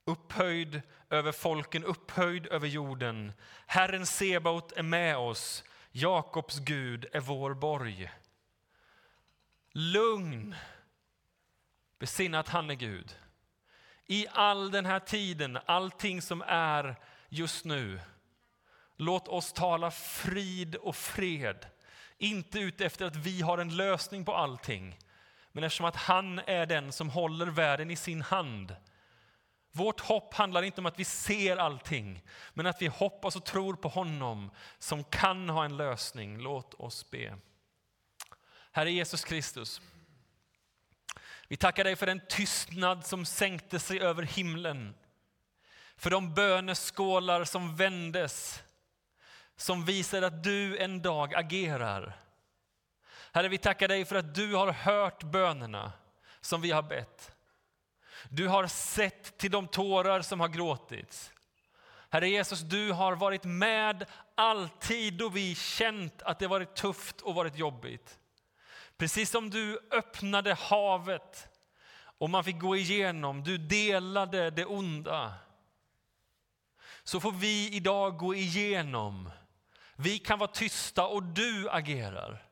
Upphöjd 0.05 0.81
över 1.09 1.31
folken, 1.31 1.83
upphöjd 1.83 2.47
över 2.47 2.67
jorden. 2.67 3.33
Herren 3.65 4.05
Sebaot 4.05 4.71
är 4.71 4.83
med 4.83 5.17
oss. 5.17 5.63
Jakobs 5.91 6.59
Gud 6.59 7.05
är 7.13 7.19
vår 7.19 7.53
borg. 7.53 8.11
Lugn. 9.79 10.55
Besinna 11.99 12.39
att 12.39 12.49
han 12.49 12.69
är 12.69 12.75
Gud. 12.75 13.15
I 14.05 14.27
all 14.31 14.71
den 14.71 14.85
här 14.85 14.99
tiden, 14.99 15.59
allting 15.65 16.21
som 16.21 16.43
är 16.47 16.95
just 17.29 17.65
nu. 17.65 17.99
Låt 18.95 19.27
oss 19.27 19.53
tala 19.53 19.91
frid 19.91 20.75
och 20.75 20.95
fred. 20.95 21.65
Inte 22.17 22.59
ute 22.59 22.85
efter 22.85 23.05
att 23.05 23.15
vi 23.15 23.41
har 23.41 23.57
en 23.57 23.77
lösning 23.77 24.25
på 24.25 24.35
allting. 24.35 24.99
Men 25.51 25.63
eftersom 25.63 25.85
att 25.85 25.95
han 25.95 26.39
är 26.39 26.65
den 26.65 26.91
som 26.91 27.09
håller 27.09 27.45
världen 27.47 27.91
i 27.91 27.95
sin 27.95 28.21
hand. 28.21 28.75
Vårt 29.71 29.99
hopp 29.99 30.33
handlar 30.33 30.61
inte 30.61 30.81
om 30.81 30.85
att 30.85 30.99
vi 30.99 31.05
ser 31.05 31.57
allting, 31.57 32.23
men 32.53 32.65
att 32.65 32.81
vi 32.81 32.87
hoppas 32.87 33.35
och 33.35 33.45
tror 33.45 33.75
på 33.75 33.87
honom 33.87 34.51
som 34.79 35.03
kan 35.03 35.49
ha 35.49 35.65
en 35.65 35.77
lösning. 35.77 36.37
Låt 36.37 36.73
oss 36.73 37.11
be. 37.11 37.37
Herre 38.77 38.91
Jesus 38.91 39.23
Kristus, 39.23 39.81
vi 41.47 41.57
tackar 41.57 41.83
dig 41.83 41.95
för 41.95 42.05
den 42.05 42.21
tystnad 42.29 43.05
som 43.05 43.25
sänkte 43.25 43.79
sig 43.79 43.99
över 43.99 44.23
himlen. 44.23 44.95
För 45.95 46.09
de 46.09 46.33
böneskålar 46.33 47.43
som 47.43 47.75
vändes, 47.75 48.63
som 49.55 49.85
visade 49.85 50.27
att 50.27 50.43
du 50.43 50.77
en 50.77 51.01
dag 51.01 51.35
agerar. 51.35 52.19
Herre, 53.31 53.47
vi 53.47 53.57
tackar 53.57 53.87
dig 53.87 54.05
för 54.05 54.15
att 54.15 54.35
du 54.35 54.55
har 54.55 54.71
hört 54.71 55.23
bönerna 55.23 55.91
som 56.41 56.61
vi 56.61 56.71
har 56.71 56.83
bett. 56.83 57.35
Du 58.29 58.47
har 58.47 58.67
sett 58.67 59.37
till 59.37 59.51
de 59.51 59.67
tårar 59.67 60.21
som 60.21 60.39
har 60.39 60.47
gråtits. 60.47 61.31
Herre 62.09 62.29
Jesus, 62.29 62.61
du 62.61 62.91
har 62.91 63.15
varit 63.15 63.43
med 63.43 64.05
alltid 64.35 65.13
då 65.13 65.29
vi 65.29 65.55
känt 65.55 66.21
att 66.21 66.39
det 66.39 66.47
varit 66.47 66.75
tufft 66.75 67.21
och 67.21 67.35
varit 67.35 67.57
jobbigt. 67.57 68.19
Precis 68.97 69.29
som 69.29 69.49
du 69.49 69.79
öppnade 69.91 70.53
havet 70.53 71.47
och 72.17 72.29
man 72.29 72.43
fick 72.43 72.59
gå 72.59 72.75
igenom, 72.75 73.43
du 73.43 73.57
delade 73.57 74.49
det 74.49 74.65
onda. 74.65 75.33
Så 77.03 77.19
får 77.19 77.31
vi 77.31 77.75
idag 77.75 78.17
gå 78.17 78.35
igenom. 78.35 79.29
Vi 79.95 80.19
kan 80.19 80.39
vara 80.39 80.51
tysta 80.51 81.07
och 81.07 81.23
du 81.23 81.69
agerar. 81.69 82.43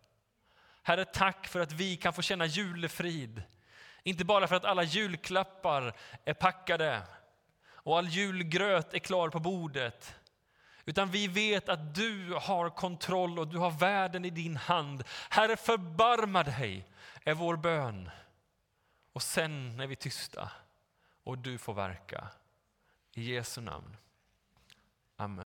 Herre, 0.83 1.05
tack 1.05 1.47
för 1.47 1.59
att 1.59 1.71
vi 1.71 1.97
kan 1.97 2.13
få 2.13 2.21
känna 2.21 2.45
julefrid. 2.45 3.43
Inte 4.03 4.25
bara 4.25 4.47
för 4.47 4.55
att 4.55 4.65
alla 4.65 4.83
julklappar 4.83 5.95
är 6.25 6.33
packade 6.33 7.01
och 7.67 7.97
all 7.97 8.07
julgröt 8.07 8.93
är 8.93 8.99
klar 8.99 9.29
på 9.29 9.39
bordet. 9.39 10.15
Utan 10.85 11.11
vi 11.11 11.27
vet 11.27 11.69
att 11.69 11.95
du 11.95 12.33
har 12.33 12.69
kontroll 12.69 13.39
och 13.39 13.47
du 13.47 13.57
har 13.57 13.71
världen 13.71 14.25
i 14.25 14.29
din 14.29 14.55
hand. 14.55 15.03
Herre, 15.29 15.57
förbarma 15.57 16.43
dig, 16.43 16.85
är 17.23 17.33
vår 17.33 17.57
bön. 17.57 18.09
Och 19.13 19.21
sen 19.21 19.79
är 19.79 19.87
vi 19.87 19.95
tysta 19.95 20.51
och 21.23 21.37
du 21.37 21.57
får 21.57 21.73
verka. 21.73 22.27
I 23.13 23.33
Jesu 23.33 23.61
namn. 23.61 23.97
Amen. 25.15 25.43